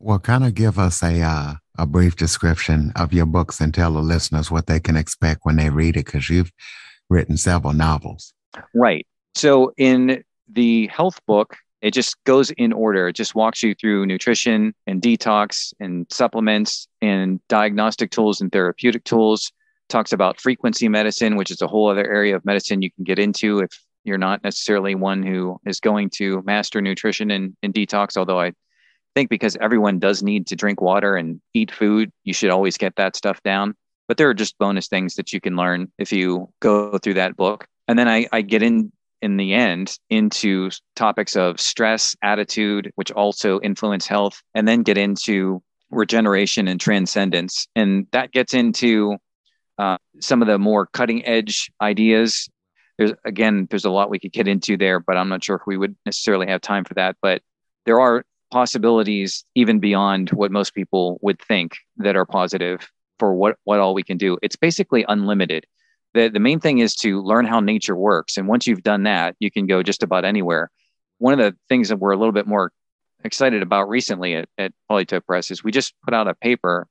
Well, 0.00 0.18
kind 0.18 0.44
of 0.44 0.54
give 0.54 0.78
us 0.78 1.02
a 1.02 1.20
uh, 1.22 1.54
a 1.76 1.87
brief 1.87 2.16
description 2.16 2.92
of 2.96 3.12
your 3.12 3.26
books 3.26 3.61
and 3.61 3.72
tell 3.72 3.92
the 3.92 4.00
listeners 4.00 4.50
what 4.50 4.66
they 4.66 4.81
can 4.81 4.96
expect 4.96 5.40
when 5.44 5.57
they 5.57 5.70
read 5.70 5.96
it, 5.96 6.07
because 6.07 6.28
you've 6.28 6.52
written 7.09 7.37
several 7.37 7.72
novels. 7.72 8.33
Right. 8.74 9.07
So 9.35 9.72
in 9.76 10.22
the 10.50 10.88
health 10.88 11.20
book, 11.26 11.57
it 11.81 11.93
just 11.93 12.17
goes 12.25 12.51
in 12.51 12.73
order. 12.73 13.09
It 13.09 13.14
just 13.14 13.35
walks 13.35 13.62
you 13.62 13.75
through 13.75 14.07
nutrition 14.07 14.75
and 14.87 15.01
detox 15.01 15.73
and 15.79 16.07
supplements 16.11 16.88
and 17.01 17.41
diagnostic 17.49 18.11
tools 18.11 18.41
and 18.41 18.51
therapeutic 18.51 19.05
tools. 19.05 19.53
Talks 19.88 20.12
about 20.12 20.41
frequency 20.41 20.88
medicine, 20.88 21.37
which 21.37 21.51
is 21.51 21.62
a 21.62 21.67
whole 21.69 21.88
other 21.88 22.07
area 22.07 22.37
of 22.37 22.45
medicine 22.45 22.83
you 22.83 22.91
can 22.91 23.05
get 23.05 23.19
into 23.19 23.61
if 23.61 23.71
you're 24.05 24.19
not 24.19 24.43
necessarily 24.43 24.95
one 24.95 25.23
who 25.23 25.61
is 25.67 25.81
going 25.81 26.11
to 26.11 26.43
master 26.45 26.81
nutrition 26.81 27.31
and, 27.31 27.57
and 27.62 27.73
detox. 27.73 28.17
Although 28.17 28.41
I 28.41 28.53
think 29.14 29.31
because 29.31 29.57
everyone 29.61 29.99
does 29.99 30.23
need 30.23 30.47
to 30.49 30.57
drink 30.57 30.81
water 30.81 31.17
and 31.17 31.41
eat 31.55 31.71
food, 31.71 32.12
you 32.25 32.33
should 32.33 32.51
always 32.51 32.77
get 32.77 32.97
that 32.97 33.17
stuff 33.17 33.43
down. 33.43 33.75
But 34.09 34.17
there 34.17 34.29
are 34.29 34.35
just 34.35 34.59
bonus 34.59 34.88
things 34.88 35.14
that 35.14 35.33
you 35.33 35.41
can 35.41 35.55
learn 35.55 35.93
if 35.99 36.12
you 36.12 36.53
go 36.61 36.99
through 36.99 37.14
that 37.14 37.37
book. 37.37 37.67
And 37.87 37.99
then 37.99 38.09
I, 38.09 38.27
I 38.33 38.43
get 38.43 38.62
in 38.62 38.93
in 39.22 39.37
the 39.37 39.52
end 39.54 39.98
into 40.11 40.70
topics 40.96 41.37
of 41.37 41.61
stress, 41.61 42.16
attitude, 42.22 42.92
which 42.94 43.11
also 43.11 43.61
influence 43.61 44.07
health, 44.07 44.42
and 44.54 44.66
then 44.66 44.83
get 44.83 44.98
into 44.98 45.62
regeneration 45.90 46.68
and 46.68 46.81
transcendence. 46.81 47.66
And 47.74 48.07
that 48.12 48.33
gets 48.33 48.54
into 48.54 49.16
uh, 49.78 49.98
some 50.20 50.42
of 50.42 50.48
the 50.48 50.59
more 50.59 50.87
cutting 50.87 51.24
edge 51.24 51.70
ideas. 51.81 52.48
There's 52.98 53.12
again, 53.24 53.66
there's 53.70 53.85
a 53.85 53.90
lot 53.90 54.11
we 54.11 54.18
could 54.18 54.33
get 54.33 54.48
into 54.48 54.76
there, 54.76 55.00
but 55.00 55.16
I'm 55.16 55.28
not 55.28 55.44
sure 55.44 55.57
if 55.57 55.62
we 55.66 55.76
would 55.76 55.96
necessarily 56.04 56.46
have 56.48 56.61
time 56.61 56.85
for 56.85 56.94
that. 56.94 57.16
But 57.22 57.42
there 57.87 58.00
are 58.00 58.24
possibilities 58.50 59.44
even 59.54 59.78
beyond 59.78 60.31
what 60.31 60.50
most 60.50 60.74
people 60.74 61.18
would 61.22 61.40
think 61.40 61.76
that 61.98 62.16
are 62.16 62.26
positive 62.26 62.90
for 63.18 63.35
what 63.35 63.57
what 63.64 63.81
all 63.81 63.94
we 63.94 64.02
can 64.02 64.16
do. 64.16 64.38
It's 64.42 64.57
basically 64.57 65.04
unlimited 65.09 65.66
the, 66.14 66.29
the 66.29 66.40
main 66.40 66.61
thing 66.61 66.79
is 66.79 66.94
to 66.97 67.23
learn 67.23 67.47
how 67.47 67.61
nature 67.61 67.97
works. 67.97 68.37
And 68.37 68.49
once 68.49 68.66
you've 68.66 68.83
done 68.83 69.05
that, 69.05 69.37
you 69.38 69.51
can 69.51 69.66
go 69.66 69.83
just 69.83 70.03
about 70.03 70.25
anywhere. 70.25 70.71
One 71.18 71.33
of 71.33 71.38
the 71.38 71.57
things 71.68 71.88
that 71.88 71.99
we're 71.99 72.12
a 72.12 72.16
little 72.16 72.33
bit 72.33 72.47
more 72.47 72.73
excited 73.25 73.62
about 73.62 73.88
recently 73.88 74.35
at, 74.35 74.49
at 74.57 74.73
Polytope 74.90 75.27
Press 75.27 75.51
is 75.51 75.64
we 75.64 75.73
just 75.73 75.94
put 76.05 76.14
out 76.14 76.29
a 76.29 76.35
paper, 76.35 76.87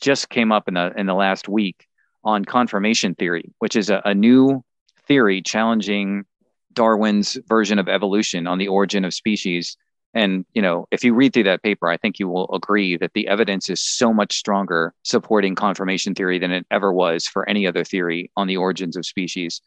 just 0.00 0.28
came 0.28 0.50
up 0.50 0.66
in 0.68 0.74
the 0.74 0.92
in 0.96 1.06
the 1.06 1.14
last 1.14 1.48
week 1.48 1.86
on 2.24 2.44
confirmation 2.44 3.14
theory, 3.14 3.52
which 3.58 3.76
is 3.76 3.90
a, 3.90 4.02
a 4.04 4.14
new 4.14 4.64
theory 5.06 5.40
challenging 5.40 6.24
Darwin's 6.72 7.38
version 7.46 7.78
of 7.78 7.88
evolution 7.88 8.46
on 8.46 8.58
the 8.58 8.68
origin 8.68 9.04
of 9.04 9.14
species 9.14 9.76
and, 10.14 10.44
you 10.54 10.62
know, 10.62 10.86
if 10.90 11.04
you 11.04 11.14
read 11.14 11.32
through 11.32 11.44
that 11.44 11.62
paper, 11.62 11.88
I 11.88 11.96
think 11.96 12.18
you 12.18 12.28
will 12.28 12.52
agree 12.54 12.96
that 12.96 13.12
the 13.12 13.28
evidence 13.28 13.68
is 13.68 13.82
so 13.82 14.12
much 14.12 14.36
stronger 14.36 14.94
supporting 15.02 15.54
confirmation 15.54 16.14
theory 16.14 16.38
than 16.38 16.50
it 16.50 16.66
ever 16.70 16.92
was 16.92 17.26
for 17.26 17.48
any 17.48 17.66
other 17.66 17.84
theory 17.84 18.30
on 18.36 18.46
the 18.46 18.56
origins 18.56 18.96
of 18.96 19.04
species. 19.04 19.60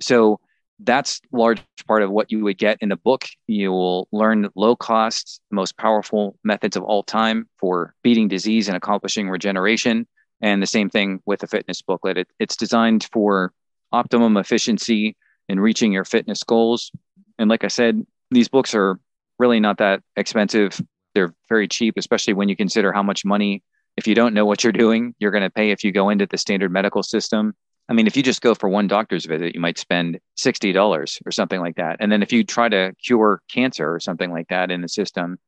So 0.00 0.40
that's 0.82 1.20
large 1.32 1.62
part 1.86 2.02
of 2.02 2.10
what 2.10 2.30
you 2.30 2.42
would 2.44 2.58
get 2.58 2.78
in 2.80 2.88
the 2.88 2.96
book. 2.96 3.24
You 3.46 3.70
will 3.70 4.08
learn 4.12 4.48
low 4.54 4.76
cost, 4.76 5.40
most 5.50 5.76
powerful 5.76 6.36
methods 6.44 6.76
of 6.76 6.82
all 6.84 7.02
time 7.02 7.48
for 7.58 7.94
beating 8.02 8.28
disease 8.28 8.68
and 8.68 8.76
accomplishing 8.76 9.28
regeneration. 9.28 10.06
And 10.40 10.62
the 10.62 10.66
same 10.66 10.88
thing 10.88 11.20
with 11.26 11.40
the 11.40 11.46
fitness 11.46 11.82
booklet. 11.82 12.16
It, 12.16 12.28
it's 12.38 12.56
designed 12.56 13.08
for 13.12 13.52
optimum 13.92 14.36
efficiency 14.36 15.16
in 15.48 15.60
reaching 15.60 15.92
your 15.92 16.04
fitness 16.04 16.42
goals. 16.42 16.90
And 17.38 17.50
like 17.50 17.64
I 17.64 17.68
said, 17.68 18.06
these 18.30 18.48
books 18.48 18.74
are 18.74 18.98
really 19.40 19.58
not 19.58 19.78
that 19.78 20.02
expensive. 20.16 20.80
They're 21.14 21.34
very 21.48 21.66
cheap, 21.66 21.94
especially 21.96 22.34
when 22.34 22.48
you 22.48 22.54
consider 22.54 22.92
how 22.92 23.02
much 23.02 23.24
money, 23.24 23.62
if 23.96 24.06
you 24.06 24.14
don't 24.14 24.34
know 24.34 24.46
what 24.46 24.62
you're 24.62 24.72
doing, 24.72 25.14
you're 25.18 25.32
going 25.32 25.42
to 25.42 25.50
pay 25.50 25.72
if 25.72 25.82
you 25.82 25.90
go 25.90 26.10
into 26.10 26.26
the 26.26 26.38
standard 26.38 26.70
medical 26.70 27.02
system. 27.02 27.54
I 27.88 27.92
mean, 27.92 28.06
if 28.06 28.16
you 28.16 28.22
just 28.22 28.40
go 28.40 28.54
for 28.54 28.68
one 28.68 28.86
doctor's 28.86 29.24
visit, 29.24 29.54
you 29.54 29.60
might 29.60 29.78
spend 29.78 30.20
$60 30.38 31.26
or 31.26 31.32
something 31.32 31.60
like 31.60 31.74
that. 31.76 31.96
And 31.98 32.12
then 32.12 32.22
if 32.22 32.32
you 32.32 32.44
try 32.44 32.68
to 32.68 32.92
cure 33.04 33.42
cancer 33.50 33.92
or 33.92 33.98
something 33.98 34.30
like 34.30 34.46
that 34.48 34.70
in 34.70 34.80
the 34.80 34.88
system, 34.88 35.38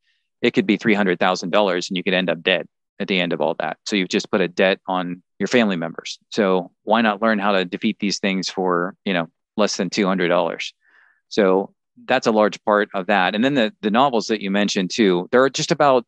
it 0.41 0.53
could 0.53 0.67
be 0.67 0.77
$300,000 0.77 1.89
and 1.89 1.97
you 1.97 2.03
could 2.03 2.15
end 2.15 2.29
up 2.29 2.43
dead 2.43 2.67
at 2.99 3.07
the 3.07 3.21
end 3.21 3.33
of 3.33 3.41
all 3.41 3.55
that. 3.61 3.77
So 3.87 3.95
you've 3.95 4.09
just 4.09 4.31
put 4.31 4.41
a 4.41 4.49
debt 4.49 4.81
on 4.89 5.23
your 5.39 5.47
family 5.47 5.77
members. 5.77 6.19
So 6.31 6.73
why 6.83 7.03
not 7.03 7.23
learn 7.23 7.39
how 7.39 7.53
to 7.53 7.65
defeat 7.65 7.99
these 8.01 8.19
things 8.19 8.49
for, 8.49 8.97
you 9.05 9.13
know, 9.13 9.29
less 9.57 9.77
than 9.77 9.91
$200? 9.91 10.73
So 11.29 11.75
that's 12.07 12.27
a 12.27 12.33
large 12.33 12.63
part 12.65 12.89
of 12.95 13.07
that. 13.07 13.35
And 13.35 13.45
then 13.45 13.55
the 13.55 13.73
the 13.81 13.91
novels 13.91 14.27
that 14.27 14.41
you 14.41 14.51
mentioned 14.51 14.91
too, 14.91 15.29
they're 15.31 15.49
just 15.49 15.73
about 15.73 16.05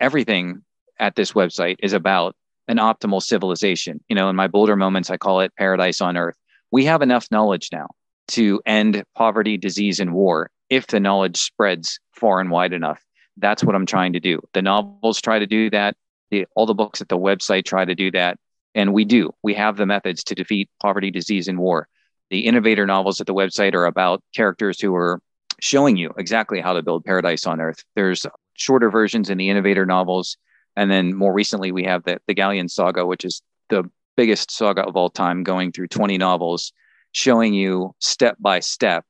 everything 0.00 0.62
at 0.98 1.14
this 1.14 1.32
website 1.32 1.76
is 1.80 1.92
about 1.92 2.34
an 2.68 2.78
optimal 2.78 3.22
civilization. 3.22 4.00
You 4.08 4.16
know, 4.16 4.28
in 4.28 4.36
my 4.36 4.48
bolder 4.48 4.76
moments, 4.76 5.10
I 5.10 5.16
call 5.16 5.40
it 5.40 5.52
paradise 5.56 6.00
on 6.00 6.16
earth. 6.16 6.36
We 6.70 6.84
have 6.86 7.02
enough 7.02 7.28
knowledge 7.30 7.68
now 7.72 7.88
to 8.28 8.60
end 8.66 9.04
poverty, 9.14 9.56
disease, 9.56 10.00
and 10.00 10.12
war 10.12 10.50
if 10.68 10.88
the 10.88 11.00
knowledge 11.00 11.36
spreads 11.36 12.00
far 12.12 12.40
and 12.40 12.50
wide 12.50 12.72
enough. 12.72 13.00
That's 13.36 13.62
what 13.62 13.76
I'm 13.76 13.86
trying 13.86 14.14
to 14.14 14.20
do. 14.20 14.40
The 14.52 14.62
novels 14.62 15.20
try 15.20 15.38
to 15.38 15.46
do 15.46 15.70
that. 15.70 15.94
The, 16.30 16.46
all 16.56 16.66
the 16.66 16.74
books 16.74 17.00
at 17.00 17.08
the 17.08 17.18
website 17.18 17.64
try 17.64 17.84
to 17.84 17.94
do 17.94 18.10
that. 18.12 18.38
And 18.74 18.92
we 18.92 19.04
do. 19.04 19.32
We 19.42 19.54
have 19.54 19.76
the 19.76 19.86
methods 19.86 20.24
to 20.24 20.34
defeat 20.34 20.68
poverty, 20.82 21.10
disease, 21.10 21.46
and 21.46 21.58
war. 21.58 21.88
The 22.30 22.40
innovator 22.40 22.86
novels 22.86 23.20
at 23.20 23.26
the 23.26 23.34
website 23.34 23.74
are 23.74 23.86
about 23.86 24.22
characters 24.34 24.80
who 24.80 24.94
are 24.94 25.20
showing 25.60 25.96
you 25.96 26.12
exactly 26.18 26.60
how 26.60 26.72
to 26.72 26.82
build 26.82 27.04
paradise 27.04 27.46
on 27.46 27.60
earth. 27.60 27.82
There's 27.94 28.26
shorter 28.54 28.90
versions 28.90 29.30
in 29.30 29.38
the 29.38 29.48
innovator 29.48 29.86
novels. 29.86 30.36
And 30.76 30.90
then 30.90 31.14
more 31.14 31.32
recently, 31.32 31.72
we 31.72 31.84
have 31.84 32.04
the, 32.04 32.18
the 32.26 32.34
Galleon 32.34 32.68
saga, 32.68 33.06
which 33.06 33.24
is 33.24 33.42
the 33.68 33.90
biggest 34.16 34.50
saga 34.50 34.82
of 34.82 34.96
all 34.96 35.10
time, 35.10 35.42
going 35.42 35.72
through 35.72 35.88
20 35.88 36.18
novels, 36.18 36.72
showing 37.12 37.54
you 37.54 37.94
step 37.98 38.36
by 38.40 38.60
step 38.60 39.04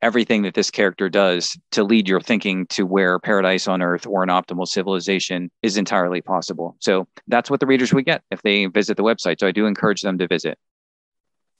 everything 0.00 0.42
that 0.42 0.54
this 0.54 0.70
character 0.70 1.08
does 1.08 1.58
to 1.72 1.82
lead 1.82 2.08
your 2.08 2.20
thinking 2.20 2.66
to 2.66 2.86
where 2.86 3.18
paradise 3.18 3.66
on 3.66 3.82
earth 3.82 4.06
or 4.06 4.22
an 4.22 4.28
optimal 4.28 4.66
civilization 4.66 5.50
is 5.62 5.76
entirely 5.76 6.20
possible. 6.20 6.76
So 6.80 7.08
that's 7.26 7.50
what 7.50 7.60
the 7.60 7.66
readers 7.66 7.92
would 7.92 8.04
get 8.04 8.22
if 8.30 8.42
they 8.42 8.66
visit 8.66 8.96
the 8.96 9.02
website. 9.02 9.40
So 9.40 9.46
I 9.46 9.52
do 9.52 9.66
encourage 9.66 10.02
them 10.02 10.18
to 10.18 10.28
visit. 10.28 10.58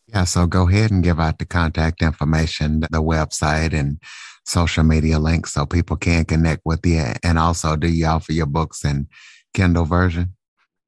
Yeah, 0.08 0.24
so 0.24 0.46
go 0.46 0.68
ahead 0.68 0.90
and 0.90 1.04
give 1.04 1.20
out 1.20 1.38
the 1.38 1.44
contact 1.44 2.02
information, 2.02 2.80
the 2.80 3.02
website, 3.02 3.74
and 3.74 4.00
social 4.46 4.82
media 4.82 5.18
links 5.18 5.52
so 5.52 5.66
people 5.66 5.96
can 5.96 6.24
connect 6.24 6.62
with 6.64 6.84
you. 6.86 7.04
And 7.22 7.38
also, 7.38 7.76
do 7.76 7.88
you 7.88 8.06
offer 8.06 8.32
your 8.32 8.46
books 8.46 8.84
in 8.84 9.08
Kindle 9.52 9.84
version? 9.84 10.34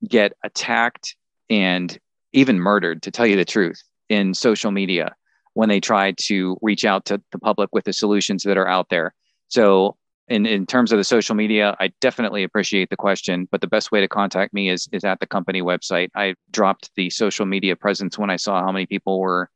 get 0.06 0.32
attacked 0.44 1.16
and 1.50 1.98
even 2.32 2.60
murdered, 2.60 3.02
to 3.02 3.10
tell 3.10 3.26
you 3.26 3.36
the 3.36 3.44
truth, 3.44 3.82
in 4.08 4.34
social 4.34 4.70
media 4.70 5.14
when 5.54 5.68
they 5.68 5.80
try 5.80 6.12
to 6.12 6.56
reach 6.62 6.84
out 6.84 7.04
to 7.06 7.20
the 7.32 7.38
public 7.38 7.70
with 7.72 7.84
the 7.84 7.92
solutions 7.92 8.44
that 8.44 8.56
are 8.56 8.68
out 8.68 8.90
there. 8.90 9.12
So, 9.48 9.96
in, 10.28 10.46
in 10.46 10.66
terms 10.66 10.92
of 10.92 10.98
the 10.98 11.04
social 11.04 11.34
media, 11.34 11.74
I 11.80 11.90
definitely 12.00 12.44
appreciate 12.44 12.90
the 12.90 12.96
question, 12.96 13.48
but 13.50 13.62
the 13.62 13.66
best 13.66 13.90
way 13.90 14.00
to 14.00 14.08
contact 14.08 14.52
me 14.52 14.68
is, 14.68 14.86
is 14.92 15.02
at 15.02 15.20
the 15.20 15.26
company 15.26 15.62
website. 15.62 16.10
I 16.14 16.34
dropped 16.52 16.90
the 16.96 17.08
social 17.08 17.46
media 17.46 17.74
presence 17.74 18.18
when 18.18 18.28
I 18.28 18.36
saw 18.36 18.62
how 18.62 18.70
many 18.70 18.84
people 18.86 19.18
were 19.18 19.50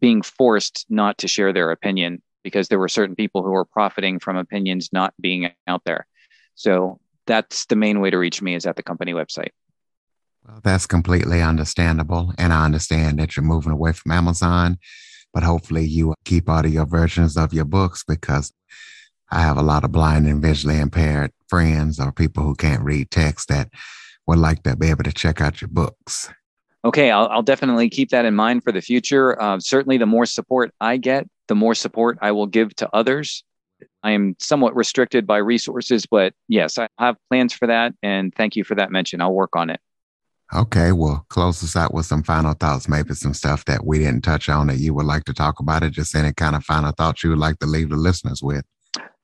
being 0.00 0.22
forced 0.22 0.86
not 0.88 1.18
to 1.18 1.28
share 1.28 1.52
their 1.52 1.70
opinion 1.70 2.22
because 2.42 2.68
there 2.68 2.78
were 2.78 2.88
certain 2.88 3.14
people 3.14 3.42
who 3.42 3.50
were 3.50 3.64
profiting 3.64 4.18
from 4.18 4.36
opinions 4.36 4.90
not 4.92 5.14
being 5.20 5.50
out 5.66 5.82
there. 5.84 6.06
So 6.54 7.00
that's 7.26 7.66
the 7.66 7.76
main 7.76 8.00
way 8.00 8.10
to 8.10 8.18
reach 8.18 8.42
me 8.42 8.54
is 8.54 8.66
at 8.66 8.76
the 8.76 8.82
company 8.82 9.12
website. 9.12 9.50
Well, 10.46 10.60
that's 10.64 10.86
completely 10.86 11.42
understandable. 11.42 12.32
And 12.38 12.52
I 12.52 12.64
understand 12.64 13.18
that 13.18 13.36
you're 13.36 13.44
moving 13.44 13.72
away 13.72 13.92
from 13.92 14.12
Amazon, 14.12 14.78
but 15.34 15.42
hopefully 15.42 15.84
you 15.84 16.14
keep 16.24 16.48
audio 16.48 16.84
versions 16.86 17.36
of 17.36 17.52
your 17.52 17.66
books 17.66 18.04
because 18.06 18.52
I 19.30 19.42
have 19.42 19.58
a 19.58 19.62
lot 19.62 19.84
of 19.84 19.92
blind 19.92 20.26
and 20.26 20.42
visually 20.42 20.78
impaired 20.78 21.32
friends 21.48 22.00
or 22.00 22.10
people 22.10 22.42
who 22.42 22.54
can't 22.54 22.82
read 22.82 23.10
text 23.10 23.48
that 23.48 23.68
would 24.26 24.38
like 24.38 24.62
to 24.62 24.76
be 24.76 24.88
able 24.88 25.04
to 25.04 25.12
check 25.12 25.40
out 25.40 25.60
your 25.60 25.68
books. 25.68 26.30
Okay, 26.84 27.10
I'll, 27.10 27.28
I'll 27.28 27.42
definitely 27.42 27.90
keep 27.90 28.10
that 28.10 28.24
in 28.24 28.34
mind 28.34 28.64
for 28.64 28.72
the 28.72 28.80
future. 28.80 29.40
Uh, 29.40 29.60
certainly, 29.60 29.98
the 29.98 30.06
more 30.06 30.26
support 30.26 30.72
I 30.80 30.96
get, 30.96 31.28
the 31.48 31.54
more 31.54 31.74
support 31.74 32.18
I 32.22 32.32
will 32.32 32.46
give 32.46 32.74
to 32.76 32.88
others. 32.94 33.44
I 34.02 34.12
am 34.12 34.34
somewhat 34.38 34.74
restricted 34.74 35.26
by 35.26 35.38
resources, 35.38 36.06
but 36.06 36.32
yes, 36.48 36.78
I 36.78 36.88
have 36.98 37.16
plans 37.28 37.52
for 37.52 37.66
that. 37.66 37.94
And 38.02 38.34
thank 38.34 38.56
you 38.56 38.64
for 38.64 38.74
that 38.76 38.90
mention. 38.90 39.20
I'll 39.20 39.34
work 39.34 39.56
on 39.56 39.68
it. 39.70 39.80
Okay, 40.54 40.90
well, 40.92 41.24
close 41.28 41.62
us 41.62 41.76
out 41.76 41.94
with 41.94 42.06
some 42.06 42.24
final 42.24 42.54
thoughts, 42.54 42.88
maybe 42.88 43.14
some 43.14 43.34
stuff 43.34 43.64
that 43.66 43.86
we 43.86 43.98
didn't 43.98 44.22
touch 44.22 44.48
on 44.48 44.66
that 44.66 44.78
you 44.78 44.92
would 44.94 45.06
like 45.06 45.24
to 45.24 45.34
talk 45.34 45.60
about, 45.60 45.84
it, 45.84 45.92
just 45.92 46.14
any 46.14 46.32
kind 46.32 46.56
of 46.56 46.64
final 46.64 46.90
thoughts 46.92 47.22
you 47.22 47.30
would 47.30 47.38
like 47.38 47.58
to 47.60 47.66
leave 47.66 47.90
the 47.90 47.96
listeners 47.96 48.42
with. 48.42 48.64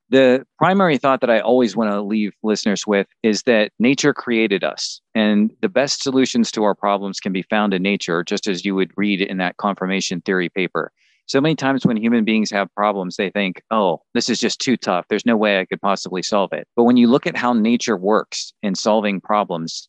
The 0.09 0.47
primary 0.59 0.99
thought 0.99 1.21
that 1.23 1.31
I 1.31 1.41
always 1.41 1.77
want 1.77 1.91
to 1.91 2.01
leave 2.01 2.33
listeners 2.45 2.87
with 2.87 3.09
is 3.25 3.43
that 3.43 3.73
nature 3.81 4.15
created 4.15 4.63
us, 4.63 5.01
and 5.17 5.51
the 5.63 5.69
best 5.69 6.03
solutions 6.03 6.53
to 6.53 6.63
our 6.63 6.77
problems 6.77 7.19
can 7.19 7.33
be 7.33 7.43
found 7.43 7.75
in 7.75 7.83
nature, 7.83 8.23
just 8.23 8.47
as 8.47 8.65
you 8.65 8.77
would 8.77 8.93
read 8.97 9.21
in 9.21 9.39
that 9.39 9.57
confirmation 9.57 10.21
theory 10.21 10.49
paper. 10.49 10.93
So 11.27 11.41
many 11.41 11.57
times 11.57 11.85
when 11.85 11.97
human 11.97 12.25
beings 12.25 12.53
have 12.53 12.73
problems, 12.77 13.17
they 13.17 13.31
think, 13.31 13.61
oh, 13.73 14.01
this 14.15 14.29
is 14.29 14.39
just 14.39 14.61
too 14.61 14.77
tough. 14.77 15.07
There's 15.09 15.27
no 15.27 15.37
way 15.37 15.59
I 15.59 15.65
could 15.65 15.81
possibly 15.81 16.23
solve 16.23 16.53
it. 16.53 16.69
But 16.77 16.85
when 16.85 16.97
you 16.97 17.09
look 17.09 17.27
at 17.27 17.37
how 17.37 17.53
nature 17.53 17.97
works 17.97 18.53
in 18.63 18.77
solving 18.77 19.21
problems, 19.21 19.89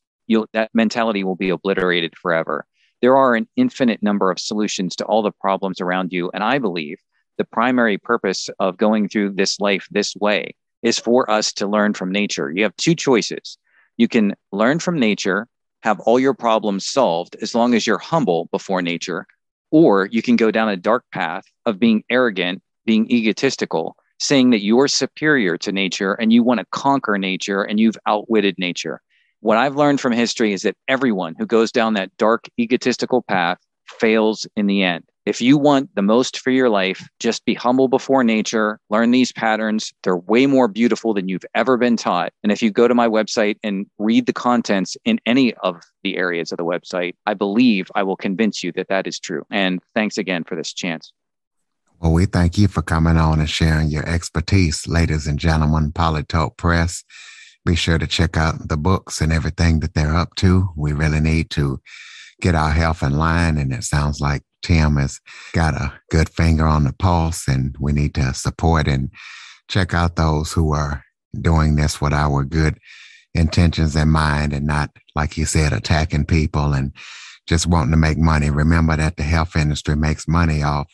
that 0.54 0.72
mentality 0.74 1.24
will 1.24 1.36
be 1.36 1.52
obliterated 1.52 2.16
forever. 2.20 2.66
There 3.04 3.16
are 3.16 3.36
an 3.36 3.48
infinite 3.56 4.02
number 4.02 4.32
of 4.32 4.40
solutions 4.40 4.96
to 4.96 5.06
all 5.06 5.22
the 5.22 5.32
problems 5.32 5.80
around 5.80 6.12
you. 6.12 6.32
And 6.34 6.44
I 6.44 6.58
believe 6.58 6.98
the 7.38 7.46
primary 7.46 7.98
purpose 7.98 8.50
of 8.60 8.78
going 8.78 9.10
through 9.10 9.34
this 9.34 9.60
life 9.60 9.88
this 9.92 10.16
way 10.16 10.56
is 10.84 11.00
for 11.00 11.30
us 11.30 11.52
to 11.54 11.68
learn 11.68 11.94
from 11.94 12.12
nature. 12.12 12.52
You 12.52 12.64
have 12.64 12.76
two 12.76 12.96
choices. 12.96 13.58
You 13.98 14.08
can 14.08 14.36
learn 14.52 14.80
from 14.80 15.00
nature, 15.00 15.48
have 15.82 16.00
all 16.02 16.20
your 16.20 16.34
problems 16.34 16.86
solved 16.86 17.36
as 17.42 17.56
long 17.56 17.74
as 17.74 17.88
you're 17.88 17.98
humble 17.98 18.48
before 18.52 18.82
nature, 18.82 19.26
or 19.72 20.08
you 20.12 20.22
can 20.22 20.36
go 20.36 20.52
down 20.52 20.70
a 20.70 20.78
dark 20.78 21.04
path 21.12 21.46
of 21.66 21.80
being 21.80 22.04
arrogant, 22.10 22.62
being 22.86 23.10
egotistical, 23.12 23.96
saying 24.20 24.52
that 24.52 24.64
you're 24.64 24.88
superior 24.88 25.58
to 25.58 25.72
nature 25.72 26.14
and 26.14 26.32
you 26.32 26.44
want 26.44 26.60
to 26.60 26.66
conquer 26.72 27.18
nature 27.18 27.64
and 27.64 27.80
you've 27.80 27.98
outwitted 28.06 28.56
nature. 28.58 29.02
What 29.42 29.58
I've 29.58 29.76
learned 29.76 30.02
from 30.02 30.14
history 30.14 30.54
is 30.54 30.64
that 30.64 30.78
everyone 30.88 31.36
who 31.38 31.46
goes 31.46 31.72
down 31.72 31.94
that 31.94 32.16
dark, 32.18 32.46
egotistical 32.60 33.22
path 33.22 33.60
fails 33.86 34.48
in 34.56 34.68
the 34.68 34.84
end. 34.84 35.04
If 35.28 35.42
you 35.42 35.58
want 35.58 35.94
the 35.94 36.02
most 36.02 36.40
for 36.40 36.52
your 36.52 36.70
life, 36.70 37.06
just 37.20 37.44
be 37.44 37.54
humble 37.54 37.90
before 37.90 38.24
nature, 38.24 38.80
learn 38.90 39.12
these 39.12 39.34
patterns. 39.34 39.92
They're 40.04 40.16
way 40.16 40.46
more 40.46 40.70
beautiful 40.70 41.14
than 41.14 41.28
you've 41.28 41.44
ever 41.54 41.76
been 41.76 41.98
taught. 41.98 42.32
And 42.44 42.52
if 42.52 42.62
you 42.62 42.72
go 42.72 42.88
to 42.88 42.96
my 42.96 43.10
website 43.10 43.58
and 43.62 43.88
read 43.98 44.26
the 44.26 44.32
contents 44.32 44.96
in 45.04 45.20
any 45.26 45.54
of 45.56 45.84
the 46.04 46.16
areas 46.16 46.54
of 46.54 46.58
the 46.58 46.64
website, 46.64 47.16
I 47.26 47.34
believe 47.34 47.92
I 47.94 48.04
will 48.04 48.16
convince 48.16 48.64
you 48.64 48.72
that 48.78 48.88
that 48.88 49.06
is 49.06 49.20
true. 49.20 49.44
And 49.52 49.82
thanks 49.94 50.18
again 50.18 50.46
for 50.46 50.56
this 50.56 50.72
chance. 50.72 51.12
Well, 52.00 52.14
we 52.14 52.26
thank 52.26 52.58
you 52.58 52.70
for 52.70 52.82
coming 52.82 53.18
on 53.18 53.42
and 53.42 53.50
sharing 53.50 53.90
your 53.90 54.08
expertise, 54.08 54.88
ladies 54.88 55.28
and 55.28 55.38
gentlemen. 55.38 55.92
Polytope 55.92 56.56
Press. 56.56 57.04
Be 57.66 57.76
sure 57.76 57.98
to 57.98 58.08
check 58.08 58.38
out 58.38 58.70
the 58.70 58.78
books 58.78 59.20
and 59.20 59.34
everything 59.34 59.82
that 59.82 59.94
they're 59.94 60.16
up 60.16 60.36
to. 60.36 60.70
We 60.78 60.94
really 60.94 61.20
need 61.20 61.50
to 61.50 61.82
get 62.40 62.56
our 62.56 62.72
health 62.72 63.04
in 63.04 63.18
line. 63.18 63.58
And 63.58 63.74
it 63.74 63.84
sounds 63.84 64.22
like 64.22 64.44
Tim 64.64 64.98
has 64.98 65.20
got 65.54 65.74
a 65.74 65.94
good 66.10 66.30
finger 66.30 66.66
on 66.66 66.84
the 66.84 66.94
pulse, 66.94 67.48
and 67.48 67.76
we 67.80 67.94
need 67.94 68.14
to 68.16 68.34
support 68.34 68.88
and 68.88 69.10
check 69.68 69.94
out 69.94 70.16
those 70.16 70.54
who 70.54 70.74
are 70.74 71.04
doing 71.40 71.76
this 71.76 72.02
with 72.02 72.14
our 72.14 72.44
good 72.44 72.80
intentions 73.34 73.96
in 73.96 74.10
mind 74.10 74.54
and 74.54 74.66
not, 74.66 74.90
like 75.16 75.38
you 75.38 75.46
said, 75.46 75.74
attacking 75.74 76.26
people 76.26 76.74
and 76.74 76.92
just 77.48 77.68
wanting 77.68 77.92
to 77.92 77.98
make 77.98 78.18
money. 78.18 78.50
Remember 78.50 78.96
that 78.96 79.18
the 79.18 79.24
health 79.24 79.56
industry 79.56 79.96
makes 79.96 80.28
money 80.28 80.64
off 80.64 80.88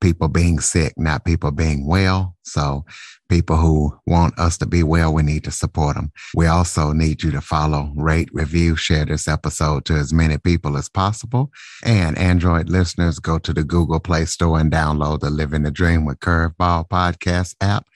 people 0.00 0.28
being 0.28 0.60
sick, 0.60 0.94
not 0.96 1.24
people 1.24 1.50
being 1.50 1.86
well. 1.86 2.36
So 2.42 2.84
people 3.28 3.56
who 3.56 3.98
want 4.06 4.38
us 4.38 4.56
to 4.58 4.66
be 4.66 4.82
well, 4.82 5.12
we 5.12 5.22
need 5.22 5.44
to 5.44 5.50
support 5.50 5.96
them. 5.96 6.12
We 6.34 6.46
also 6.46 6.92
need 6.92 7.22
you 7.22 7.30
to 7.32 7.40
follow, 7.40 7.92
rate, 7.96 8.28
review, 8.32 8.76
share 8.76 9.04
this 9.04 9.28
episode 9.28 9.84
to 9.86 9.94
as 9.94 10.12
many 10.12 10.38
people 10.38 10.76
as 10.76 10.88
possible. 10.88 11.50
And 11.84 12.16
Android 12.16 12.68
listeners, 12.68 13.18
go 13.18 13.38
to 13.38 13.52
the 13.52 13.64
Google 13.64 14.00
Play 14.00 14.24
Store 14.24 14.58
and 14.58 14.72
download 14.72 15.20
the 15.20 15.30
Living 15.30 15.62
the 15.62 15.70
Dream 15.70 16.04
with 16.04 16.20
Curveball 16.20 16.88
podcast 16.88 17.54
app. 17.60 17.86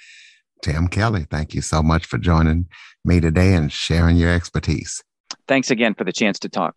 Tim 0.62 0.88
Kelly, 0.88 1.26
thank 1.30 1.54
you 1.54 1.60
so 1.62 1.82
much 1.82 2.06
for 2.06 2.18
joining 2.18 2.66
me 3.04 3.20
today 3.20 3.54
and 3.54 3.72
sharing 3.72 4.16
your 4.16 4.32
expertise. 4.32 5.02
Thanks 5.48 5.70
again 5.70 5.94
for 5.94 6.04
the 6.04 6.12
chance 6.12 6.38
to 6.40 6.48
talk. 6.48 6.76